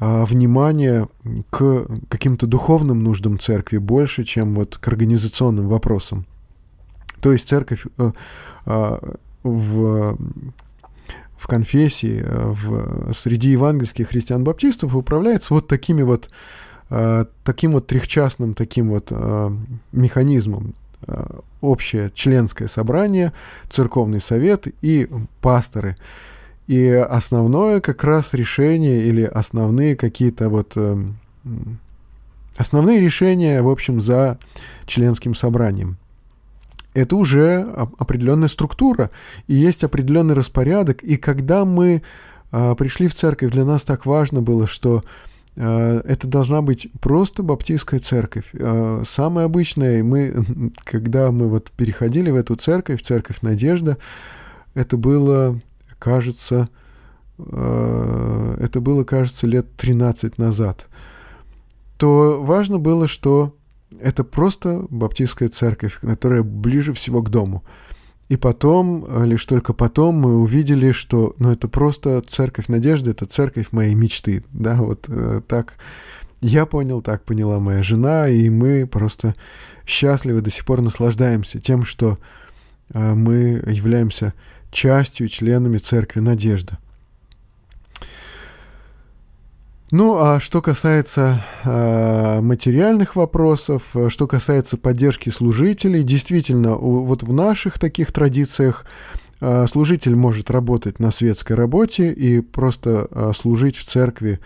э, 0.00 0.24
внимания 0.24 1.08
к 1.50 1.86
каким-то 2.08 2.46
духовным 2.46 3.02
нуждам 3.04 3.38
церкви 3.38 3.76
больше, 3.76 4.24
чем 4.24 4.54
вот 4.54 4.78
к 4.78 4.88
организационным 4.88 5.68
вопросам. 5.68 6.26
То 7.22 7.32
есть 7.32 7.48
церковь 7.48 7.86
э, 7.98 8.12
э, 8.66 8.98
в 9.44 10.18
в 11.36 11.46
конфессии, 11.48 12.22
э, 12.24 12.52
в, 12.52 13.12
среди 13.14 13.50
евангельских 13.50 14.08
христиан-баптистов 14.08 14.94
управляется 14.94 15.54
вот 15.54 15.66
такими 15.66 16.02
вот 16.02 16.30
э, 16.90 17.24
таким 17.44 17.72
вот 17.72 17.86
трехчастным 17.86 18.54
таким 18.54 18.90
вот 18.90 19.12
механизмом. 19.92 20.74
Общее 21.60 22.12
членское 22.14 22.68
собрание, 22.68 23.32
церковный 23.70 24.20
совет 24.20 24.68
и 24.82 25.08
пасторы. 25.40 25.96
И 26.68 26.86
основное 26.88 27.80
как 27.80 28.04
раз 28.04 28.34
решение 28.34 29.02
или 29.02 29.22
основные 29.22 29.96
какие-то 29.96 30.48
вот 30.48 30.76
основные 32.56 33.00
решения, 33.00 33.62
в 33.62 33.68
общем, 33.68 34.00
за 34.00 34.38
членским 34.86 35.34
собранием. 35.34 35.96
Это 36.94 37.16
уже 37.16 37.62
определенная 37.98 38.48
структура, 38.48 39.10
и 39.46 39.54
есть 39.54 39.82
определенный 39.84 40.34
распорядок. 40.34 41.02
И 41.02 41.16
когда 41.16 41.64
мы 41.64 42.02
э, 42.50 42.74
пришли 42.76 43.08
в 43.08 43.14
церковь, 43.14 43.52
для 43.52 43.64
нас 43.64 43.82
так 43.82 44.04
важно 44.04 44.42
было, 44.42 44.66
что 44.66 45.02
Э, 45.54 46.00
это 46.04 46.26
должна 46.26 46.62
быть 46.62 46.88
просто 47.00 47.42
баптистская 47.42 48.00
церковь. 48.00 48.46
Э, 48.52 49.02
самая 49.06 49.46
обычная, 49.46 50.02
мы, 50.02 50.44
когда 50.84 51.30
мы 51.30 51.48
вот 51.48 51.70
переходили 51.70 52.30
в 52.30 52.36
эту 52.36 52.54
церковь, 52.54 53.02
церковь 53.02 53.42
Надежда, 53.42 53.98
это 54.74 54.96
было, 54.96 55.60
кажется, 55.98 56.68
э, 57.38 58.56
это 58.60 58.80
было, 58.80 59.04
кажется, 59.04 59.46
лет 59.46 59.66
13 59.76 60.38
назад, 60.38 60.86
то 61.98 62.42
важно 62.42 62.78
было, 62.78 63.06
что 63.06 63.54
это 64.00 64.24
просто 64.24 64.86
баптистская 64.90 65.48
церковь, 65.48 65.98
которая 66.00 66.42
ближе 66.42 66.92
всего 66.92 67.22
к 67.22 67.30
дому. 67.30 67.62
И 68.28 68.36
потом, 68.36 69.04
э, 69.06 69.26
лишь 69.26 69.44
только 69.44 69.74
потом 69.74 70.14
мы 70.14 70.40
увидели, 70.40 70.92
что 70.92 71.34
ну, 71.38 71.50
это 71.50 71.68
просто 71.68 72.22
церковь 72.22 72.68
надежды, 72.68 73.10
это 73.10 73.26
церковь 73.26 73.72
моей 73.72 73.94
мечты. 73.94 74.44
Да, 74.52 74.76
вот 74.76 75.04
э, 75.08 75.42
так 75.46 75.74
я 76.40 76.64
понял, 76.64 77.02
так 77.02 77.24
поняла 77.24 77.58
моя 77.58 77.82
жена, 77.82 78.28
и 78.28 78.48
мы 78.48 78.86
просто 78.86 79.34
счастливы, 79.86 80.40
до 80.40 80.50
сих 80.50 80.64
пор 80.64 80.80
наслаждаемся 80.80 81.60
тем, 81.60 81.84
что 81.84 82.18
э, 82.94 83.14
мы 83.14 83.62
являемся 83.66 84.32
частью, 84.70 85.28
членами 85.28 85.78
церкви 85.78 86.20
надежда. 86.20 86.78
Ну, 89.92 90.16
а 90.16 90.40
что 90.40 90.62
касается 90.62 91.44
э, 91.64 92.40
материальных 92.40 93.14
вопросов, 93.14 93.90
э, 93.94 94.08
что 94.08 94.26
касается 94.26 94.78
поддержки 94.78 95.28
служителей, 95.28 96.02
действительно, 96.02 96.74
у, 96.74 97.04
вот 97.04 97.22
в 97.22 97.30
наших 97.30 97.78
таких 97.78 98.10
традициях 98.10 98.86
э, 99.42 99.66
служитель 99.70 100.16
может 100.16 100.50
работать 100.50 100.98
на 100.98 101.10
светской 101.10 101.52
работе 101.52 102.10
и 102.10 102.40
просто 102.40 103.06
э, 103.10 103.32
служить 103.36 103.76
в 103.76 103.84
церкви 103.84 104.40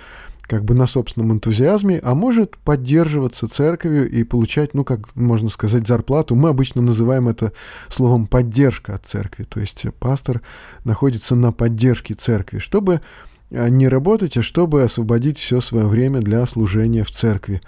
как 0.49 0.65
бы 0.65 0.75
на 0.75 0.87
собственном 0.87 1.33
энтузиазме, 1.33 2.01
а 2.03 2.17
может 2.17 2.57
поддерживаться 2.57 3.47
церковью 3.49 4.11
и 4.11 4.25
получать, 4.25 4.75
ну, 4.75 4.83
как 4.83 5.15
можно 5.15 5.49
сказать, 5.49 5.87
зарплату. 5.87 6.35
Мы 6.35 6.49
обычно 6.49 6.83
называем 6.83 7.29
это 7.29 7.53
словом 7.89 8.27
поддержка 8.27 8.95
от 8.95 9.07
церкви. 9.07 9.45
То 9.45 9.61
есть 9.61 9.85
пастор 10.01 10.43
находится 10.85 11.37
на 11.37 11.53
поддержке 11.53 12.15
церкви, 12.15 12.59
чтобы 12.59 13.01
не 13.51 13.89
работать, 13.89 14.37
а 14.37 14.43
чтобы 14.43 14.83
освободить 14.83 15.39
все 15.39 15.61
свое 15.61 15.87
время 15.87 16.21
для 16.21 16.45
служения 16.47 17.05
в 17.05 17.11
церкви. 17.11 17.61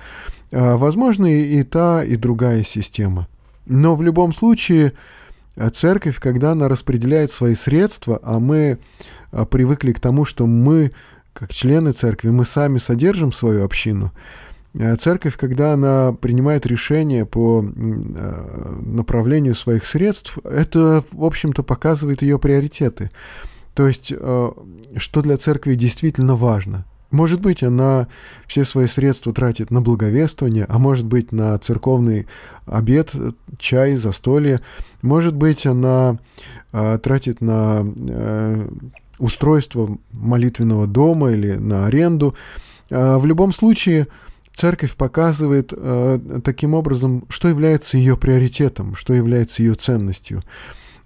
А, 0.51 0.77
возможно, 0.77 1.27
и 1.27 1.62
та, 1.62 2.05
и 2.05 2.17
другая 2.17 2.64
система. 2.64 3.29
Но 3.67 3.97
в 3.97 4.03
любом 4.03 4.33
случае, 4.33 4.93
а, 5.57 5.71
церковь, 5.71 6.19
когда 6.19 6.53
она 6.53 6.69
распределяет 6.69 7.31
свои 7.33 7.55
средства, 7.55 8.19
а 8.23 8.38
мы 8.41 8.79
привыкли 9.51 9.93
к 9.93 10.01
тому, 10.01 10.25
что 10.25 10.47
мы, 10.47 10.93
как 11.35 11.53
члены 11.53 11.93
церкви, 11.93 12.31
мы 12.31 12.47
сами 12.47 12.79
содержим 12.79 13.33
свою 13.33 13.64
общину, 13.64 14.12
Церковь, 15.01 15.37
когда 15.37 15.73
она 15.73 16.12
принимает 16.12 16.67
решения 16.67 17.25
по 17.25 17.62
направлению 17.62 19.55
своих 19.55 19.87
средств, 19.87 20.38
это, 20.45 21.03
в 21.11 21.25
общем-то, 21.25 21.62
показывает 21.62 22.23
ее 22.23 22.38
приоритеты. 22.38 23.11
То 23.79 23.87
есть, 23.87 24.12
э, 24.12 24.51
что 24.97 25.23
для 25.23 25.37
церкви 25.37 25.77
действительно 25.77 26.35
важно. 26.35 26.85
Может 27.12 27.41
быть, 27.41 27.62
она 27.62 28.09
все 28.49 28.64
свои 28.64 28.88
средства 28.88 29.33
тратит 29.33 29.71
на 29.71 29.81
благовествование, 29.81 30.67
а 30.69 30.81
может 30.81 31.07
быть, 31.07 31.31
на 31.31 31.57
церковный 31.59 32.27
обед, 32.67 33.14
чай, 33.57 33.95
застолье. 33.95 34.62
Может 35.01 35.37
быть, 35.37 35.64
она 35.64 36.19
э, 36.73 36.99
тратит 37.01 37.41
на 37.41 37.85
э, 37.85 38.69
устройство 39.21 39.97
молитвенного 40.11 40.88
дома 40.88 41.31
или 41.31 41.53
на 41.53 41.87
аренду. 41.87 42.35
В 42.91 43.25
любом 43.27 43.53
случае, 43.53 44.09
церковь 44.57 44.97
показывает 44.97 45.73
таким 46.43 46.75
образом, 46.75 47.27
что 47.29 47.47
является 47.47 47.97
ее 47.97 48.17
приоритетом, 48.17 48.97
что 48.97 49.14
является 49.14 49.62
ее 49.62 49.75
ценностью. 49.75 50.43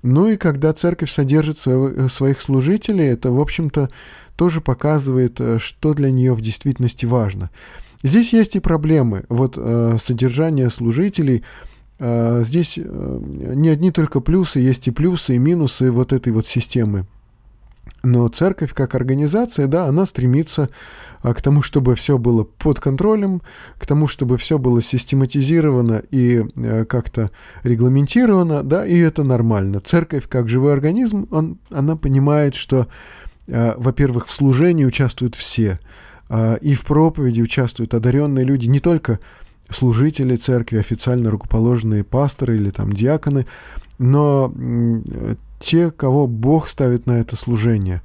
Ну 0.03 0.29
и 0.29 0.37
когда 0.37 0.73
церковь 0.73 1.11
содержит 1.11 1.59
э, 1.65 2.09
своих 2.11 2.41
служителей, 2.41 3.07
это, 3.07 3.31
в 3.31 3.41
общем-то, 3.41 3.89
тоже 4.37 4.61
показывает, 4.61 5.41
э, 5.41 5.59
что 5.61 5.95
для 5.95 6.11
нее 6.11 6.35
в 6.35 6.41
действительности 6.41 7.07
важно. 7.07 7.51
Здесь 8.03 8.33
есть 8.33 8.57
и 8.57 8.61
проблемы. 8.61 9.25
Вот 9.29 9.55
э, 9.57 9.97
содержание 10.03 10.71
служителей, 10.71 11.45
э, 12.01 12.43
здесь 12.45 12.75
э, 12.77 13.21
не 13.55 13.69
одни 13.69 13.93
только 13.93 14.21
плюсы, 14.21 14.59
есть 14.59 14.89
и 14.89 14.91
плюсы, 14.91 15.37
и 15.37 15.39
минусы 15.39 15.93
вот 15.93 16.13
этой 16.13 16.33
вот 16.33 16.49
системы. 16.49 17.07
Но 18.03 18.27
церковь 18.29 18.75
как 18.75 18.95
организация, 18.95 19.69
да, 19.69 19.87
она 19.87 20.07
стремится 20.07 20.69
а, 21.23 21.35
к 21.35 21.43
тому, 21.43 21.63
чтобы 21.63 21.95
все 21.95 22.19
было 22.19 22.43
под 22.43 22.81
контролем, 22.81 23.43
к 23.79 23.87
тому, 23.87 24.09
чтобы 24.09 24.39
все 24.39 24.59
было 24.59 24.83
систематизировано 24.83 26.03
и 26.11 26.45
а, 26.57 26.85
как-то 26.85 27.31
регламентировано, 27.63 28.65
да, 28.65 28.85
и 28.85 28.99
это 28.99 29.23
нормально. 29.23 29.81
Церковь 29.81 30.29
как 30.29 30.49
живой 30.49 30.73
организм, 30.73 31.29
он, 31.31 31.59
она 31.71 31.95
понимает, 31.97 32.57
что, 32.57 32.89
а, 33.49 33.77
во-первых, 33.79 34.27
в 34.27 34.33
служении 34.33 34.85
участвуют 34.85 35.37
все, 35.37 35.79
а, 36.29 36.55
и 36.55 36.75
в 36.75 36.83
проповеди 36.85 37.41
участвуют 37.41 37.95
одаренные 37.95 38.45
люди, 38.45 38.67
не 38.67 38.81
только 38.81 39.21
служители 39.71 40.35
церкви, 40.35 40.79
официально 40.79 41.31
рукоположенные 41.31 42.03
пасторы 42.03 42.57
или 42.57 42.71
там 42.71 42.93
диаконы, 42.93 43.47
но 43.99 44.53
те, 45.63 45.91
кого 45.91 46.27
Бог 46.27 46.69
ставит 46.69 47.07
на 47.07 47.13
это 47.13 47.37
служение. 47.37 48.03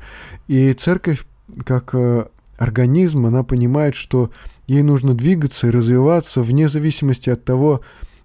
И 0.48 0.72
церковь, 0.74 1.26
как 1.65 1.93
э, 1.93 2.28
организм, 2.58 3.26
она 3.26 3.43
понимает, 3.43 3.96
что 3.96 4.32
ей 4.67 4.84
нужно 4.84 5.13
двигаться 5.13 5.67
и 5.67 5.72
развиваться 5.72 6.41
вне 6.41 6.70
зависимости 6.70 7.30
от 7.30 7.43
того, 7.43 7.82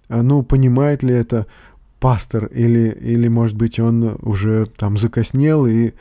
э, 0.08 0.20
ну, 0.20 0.42
понимает 0.42 1.02
ли 1.02 1.14
это 1.14 1.46
пастор 1.98 2.46
или, 2.46 2.90
или 3.00 3.28
может 3.28 3.56
быть, 3.56 3.80
он 3.80 4.18
уже 4.20 4.66
там 4.66 4.98
закоснел 4.98 5.66
и 5.66 5.92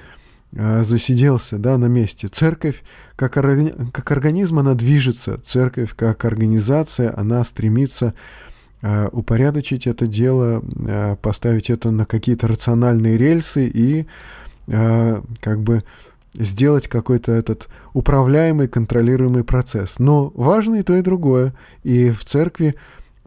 э, 0.51 0.83
засиделся 0.83 1.57
да, 1.57 1.77
на 1.77 1.85
месте. 1.85 2.27
Церковь 2.27 2.83
как, 3.15 3.33
как 3.33 4.11
организм, 4.11 4.59
она 4.59 4.73
движется. 4.73 5.39
Церковь 5.45 5.95
как 5.95 6.25
организация, 6.25 7.17
она 7.17 7.43
стремится 7.45 8.13
упорядочить 9.11 9.85
это 9.85 10.07
дело, 10.07 10.63
э, 10.87 11.15
поставить 11.21 11.69
это 11.69 11.91
на 11.91 12.05
какие-то 12.05 12.47
рациональные 12.47 13.17
рельсы 13.17 13.67
и 13.67 14.07
э, 14.67 15.21
как 15.39 15.61
бы 15.61 15.83
сделать 16.33 16.87
какой-то 16.87 17.31
этот 17.31 17.67
управляемый, 17.93 18.67
контролируемый 18.67 19.43
процесс. 19.43 19.99
Но 19.99 20.31
важно 20.33 20.75
и 20.75 20.83
то, 20.83 20.95
и 20.95 21.01
другое. 21.01 21.53
И 21.83 22.09
в 22.09 22.25
церкви 22.25 22.75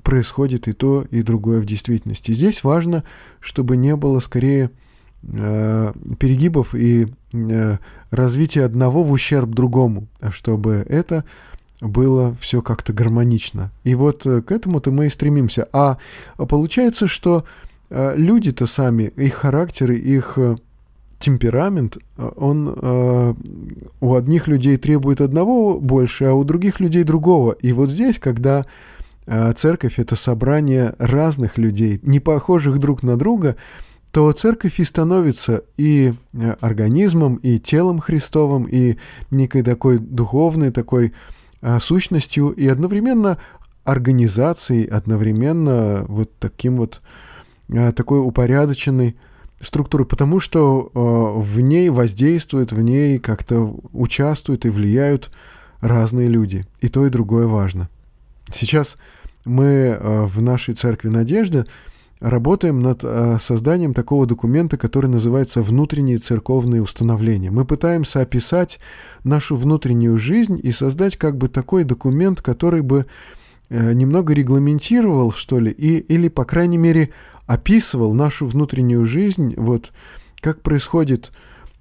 происходит 0.03 0.67
и 0.69 0.73
то, 0.73 1.07
и 1.11 1.23
другое 1.23 1.61
в 1.61 1.67
действительности. 1.67 2.33
Здесь 2.33 2.65
важно, 2.65 3.05
чтобы 3.41 3.77
не 3.77 3.95
было 3.95 4.21
скорее 4.21 4.71
перегибов 5.23 6.75
и 6.75 7.09
развития 8.11 8.65
одного 8.65 9.03
в 9.03 9.11
ущерб 9.11 9.51
другому, 9.51 10.09
а 10.21 10.31
чтобы 10.31 10.85
это 10.87 11.25
было 11.81 12.35
все 12.41 12.63
как-то 12.63 12.93
гармонично. 12.93 13.71
И 13.85 13.95
вот 13.95 14.27
э, 14.27 14.43
к 14.43 14.53
этому-то 14.53 14.91
мы 14.91 15.07
и 15.07 15.11
стремимся. 15.11 15.69
А 15.73 15.99
получается, 16.37 17.09
что 17.09 17.45
люди-то 17.91 18.67
сами, 18.67 19.05
их 19.15 19.35
характеры, 19.35 19.97
их 19.97 20.39
темперамент, 21.21 21.99
он 22.17 23.37
у 24.01 24.15
одних 24.15 24.49
людей 24.49 24.79
требует 24.79 25.21
одного 25.21 25.79
больше, 25.79 26.25
а 26.25 26.33
у 26.33 26.43
других 26.43 26.81
людей 26.81 27.05
другого. 27.05 27.53
И 27.53 27.73
вот 27.73 27.91
здесь, 27.91 28.19
когда 28.19 28.65
церковь 29.57 29.99
это 29.99 30.17
собрание 30.17 30.95
разных 30.99 31.57
людей, 31.57 32.01
не 32.03 32.19
похожих 32.19 32.79
друг 32.79 33.05
на 33.05 33.17
друга, 33.17 33.55
то 34.15 34.31
церковь 34.31 34.79
и 34.79 34.85
становится 34.85 35.65
и 35.77 36.15
э, 36.35 36.55
организмом, 36.61 37.35
и 37.35 37.59
телом 37.59 37.99
Христовым, 37.99 38.63
и 38.63 38.97
некой 39.33 39.65
такой 39.65 39.99
духовной, 39.99 40.71
такой 40.71 41.09
а, 41.09 41.13
сущностью, 41.81 42.51
и 42.51 42.67
одновременно 42.67 43.39
организацией, 43.85 44.87
одновременно 44.87 46.05
вот 46.09 46.31
таким 46.39 46.77
вот 46.77 47.03
а, 47.73 47.93
такой 47.93 48.21
упорядоченной 48.21 49.17
структурой, 49.61 50.07
потому 50.07 50.41
что 50.41 50.91
а, 50.95 51.39
в 51.39 51.61
ней 51.61 51.91
воздействуют, 51.91 52.73
в 52.73 52.81
ней 52.81 53.19
как-то 53.19 53.77
участвуют 53.93 54.65
и 54.65 54.71
влияют 54.71 55.31
разные 55.81 56.29
люди. 56.29 56.67
И 56.81 56.89
то, 56.89 57.07
и 57.07 57.11
другое 57.11 57.47
важно. 57.47 57.89
Сейчас 58.53 58.97
мы 59.45 59.99
в 60.01 60.43
нашей 60.43 60.75
церкви 60.75 61.09
Надежды 61.09 61.67
работаем 62.21 62.81
над 62.81 63.01
э, 63.03 63.39
созданием 63.41 63.95
такого 63.95 64.27
документа, 64.27 64.77
который 64.77 65.07
называется 65.07 65.61
«Внутренние 65.61 66.19
церковные 66.19 66.83
установления». 66.83 67.51
Мы 67.51 67.65
пытаемся 67.65 68.21
описать 68.21 68.79
нашу 69.25 69.57
внутреннюю 69.57 70.19
жизнь 70.19 70.59
и 70.63 70.73
создать 70.73 71.17
как 71.17 71.37
бы 71.37 71.49
такой 71.49 71.85
документ, 71.85 72.41
который 72.41 72.83
бы 72.83 73.07
э, 73.69 73.93
немного 73.93 74.33
регламентировал, 74.33 75.33
что 75.33 75.59
ли, 75.59 75.71
и, 75.71 75.99
или, 75.99 76.29
по 76.29 76.45
крайней 76.45 76.79
мере, 76.79 77.11
описывал 77.47 78.15
нашу 78.15 78.47
внутреннюю 78.47 79.05
жизнь, 79.05 79.55
вот 79.57 79.93
как 80.41 80.61
происходит 80.61 81.31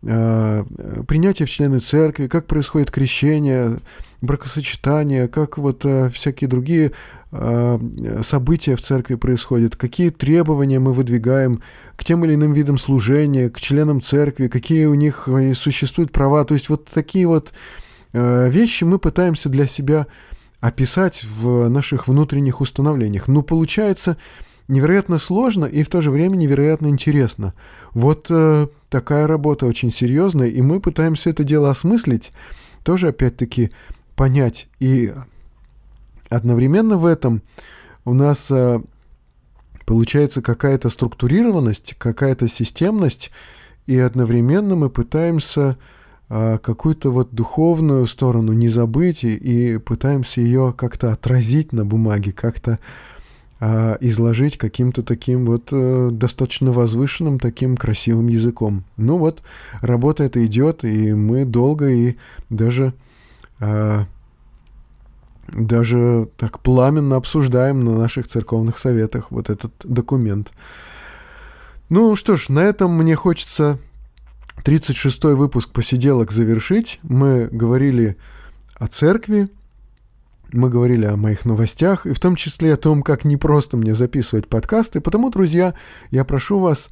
принятие 0.03 1.45
в 1.45 1.49
члены 1.49 1.79
церкви, 1.79 2.27
как 2.27 2.45
происходит 2.45 2.91
крещение, 2.91 3.79
бракосочетание, 4.21 5.27
как 5.27 5.57
вот 5.57 5.85
э, 5.85 6.09
всякие 6.09 6.49
другие 6.49 6.91
Э, 7.35 7.79
события 8.21 8.75
в 8.75 8.81
церкви 8.81 9.15
происходят, 9.15 9.75
какие 9.75 10.11
требования 10.11 10.77
мы 10.77 10.93
выдвигаем 10.93 11.63
к 11.95 12.03
тем 12.03 12.23
или 12.25 12.35
иным 12.35 12.53
видам 12.53 12.77
служения, 12.77 13.49
к 13.49 13.59
членам 13.59 14.01
церкви, 14.03 14.47
какие 14.47 14.85
у 14.85 14.93
них 14.93 15.27
э, 15.27 15.55
существуют 15.55 16.11
права. 16.11 16.45
То 16.45 16.53
есть 16.53 16.69
вот 16.69 16.85
такие 16.85 17.27
вот 17.27 17.51
э, 18.13 18.49
вещи 18.51 18.83
мы 18.83 18.99
пытаемся 18.99 19.49
для 19.49 19.65
себя 19.65 20.05
описать 20.59 21.23
в 21.23 21.69
наших 21.69 22.07
внутренних 22.07 22.61
установлениях. 22.61 23.27
Но 23.27 23.41
получается 23.41 24.17
невероятно 24.67 25.17
сложно 25.19 25.65
и 25.65 25.83
в 25.83 25.89
то 25.89 26.01
же 26.01 26.11
время 26.11 26.35
невероятно 26.35 26.87
интересно. 26.87 27.53
Вот 27.93 28.31
такая 28.89 29.27
работа 29.27 29.65
очень 29.65 29.91
серьезная, 29.91 30.47
и 30.47 30.61
мы 30.61 30.79
пытаемся 30.79 31.29
это 31.29 31.43
дело 31.43 31.69
осмыслить, 31.69 32.31
тоже 32.83 33.09
опять-таки 33.09 33.71
понять 34.15 34.67
и 34.79 35.13
Одновременно 36.33 36.97
в 36.97 37.05
этом 37.05 37.43
у 38.05 38.13
нас 38.13 38.49
э, 38.49 38.81
получается 39.85 40.41
какая-то 40.41 40.89
структурированность, 40.89 41.93
какая-то 41.99 42.47
системность, 42.47 43.29
и 43.85 43.99
одновременно 43.99 44.75
мы 44.75 44.89
пытаемся 44.89 45.77
э, 46.29 46.57
какую-то 46.57 47.11
вот 47.11 47.35
духовную 47.35 48.07
сторону 48.07 48.51
не 48.51 48.67
забыть 48.69 49.23
и, 49.23 49.35
и 49.35 49.77
пытаемся 49.77 50.41
ее 50.41 50.73
как-то 50.75 51.11
отразить 51.11 51.71
на 51.71 51.85
бумаге, 51.85 52.31
как-то 52.31 52.71
э, 52.71 53.12
изложить 54.01 54.57
каким-то 54.57 55.03
таким 55.03 55.45
вот 55.45 55.69
достаточно 56.17 56.71
возвышенным, 56.71 57.39
таким 57.39 57.77
красивым 57.77 58.27
языком. 58.27 58.83
Ну 58.97 59.17
вот, 59.17 59.43
работа 59.81 60.23
эта 60.23 60.43
идет, 60.45 60.83
и 60.83 61.13
мы 61.13 61.45
долго 61.45 61.89
и 61.89 62.15
даже 62.49 62.93
даже 65.47 66.29
так 66.37 66.59
пламенно 66.59 67.15
обсуждаем 67.15 67.83
на 67.83 67.97
наших 67.97 68.27
церковных 68.27 68.77
советах 68.77 69.31
вот 69.31 69.49
этот 69.49 69.71
документ. 69.83 70.51
Ну 71.89 72.15
что 72.15 72.35
ж, 72.35 72.49
на 72.49 72.59
этом 72.59 72.97
мне 72.97 73.15
хочется 73.15 73.77
36-й 74.63 75.35
выпуск 75.35 75.69
посиделок 75.69 76.31
завершить. 76.31 76.99
Мы 77.03 77.47
говорили 77.51 78.17
о 78.75 78.87
церкви, 78.87 79.49
мы 80.53 80.69
говорили 80.69 81.05
о 81.05 81.17
моих 81.17 81.45
новостях, 81.45 82.05
и 82.05 82.13
в 82.13 82.19
том 82.19 82.35
числе 82.35 82.73
о 82.73 82.77
том, 82.77 83.01
как 83.03 83.25
непросто 83.25 83.77
мне 83.77 83.95
записывать 83.95 84.47
подкасты. 84.47 85.01
Потому, 85.01 85.29
друзья, 85.29 85.73
я 86.11 86.23
прошу 86.23 86.59
вас, 86.59 86.89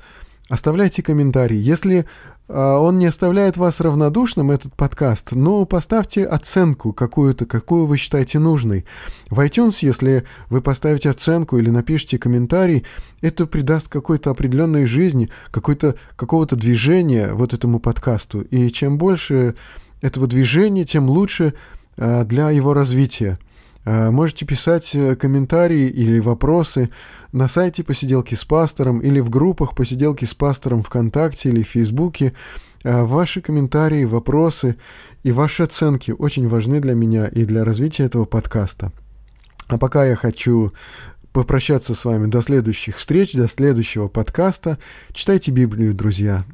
оставляйте 0.50 1.04
комментарии. 1.04 1.58
Если 1.58 2.06
а, 2.48 2.80
он 2.80 3.00
не 3.00 3.06
оставляет 3.06 3.56
вас 3.58 3.80
равнодушным, 3.80 4.52
этот 4.52 4.74
подкаст, 4.76 5.32
но 5.32 5.64
поставьте 5.66 6.26
оценку 6.26 6.92
какую-то, 6.92 7.46
какую 7.46 7.86
вы 7.86 7.98
считаете 7.98 8.40
нужной. 8.40 8.86
В 9.30 9.40
iTunes, 9.40 9.78
если 9.82 10.26
вы 10.50 10.62
поставите 10.62 11.10
оценку 11.10 11.58
или 11.58 11.70
напишите 11.70 12.18
комментарий, 12.18 12.84
это 13.22 13.46
придаст 13.46 13.88
какой-то 13.88 14.32
определенной 14.32 14.86
жизни, 14.86 15.30
какой-то, 15.52 15.96
какого-то 16.16 16.56
движения 16.56 17.34
вот 17.34 17.54
этому 17.54 17.80
подкасту. 17.80 18.42
И 18.42 18.70
чем 18.70 18.98
больше 18.98 19.56
этого 20.02 20.28
движения, 20.28 20.84
тем 20.84 21.10
лучше 21.10 21.54
а, 21.98 22.26
для 22.26 22.52
его 22.52 22.74
развития. 22.74 23.40
А, 23.84 24.12
можете 24.12 24.46
писать 24.46 24.94
э, 24.94 25.16
комментарии 25.16 25.88
или 25.88 26.20
вопросы 26.20 26.90
на 27.32 27.48
сайте 27.48 27.84
«Посиделки 27.84 28.36
с 28.36 28.46
пастором» 28.46 29.00
или 29.00 29.20
в 29.20 29.30
группах 29.30 29.76
«Посиделки 29.76 30.26
с 30.26 30.34
пастором» 30.34 30.84
ВКонтакте 30.84 31.50
или 31.50 31.64
в 31.64 31.70
Фейсбуке. 31.70 32.34
А, 32.84 33.04
ваши 33.04 33.42
комментарии, 33.42 34.06
вопросы 34.06 34.78
и 35.24 35.32
ваши 35.32 35.64
оценки 35.64 36.12
очень 36.12 36.48
важны 36.48 36.80
для 36.80 36.94
меня 36.94 37.28
и 37.28 37.46
для 37.46 37.64
развития 37.64 38.04
этого 38.04 38.26
подкаста. 38.26 38.92
А 39.68 39.78
пока 39.78 40.06
я 40.06 40.16
хочу 40.16 40.74
попрощаться 41.34 41.96
с 41.96 42.06
вами 42.06 42.28
до 42.28 42.42
следующих 42.42 42.98
встреч, 42.98 43.34
до 43.34 43.48
следующего 43.48 44.08
подкаста. 44.08 44.78
Читайте 45.14 45.52
Библию, 45.52 45.94
друзья. 45.94 46.46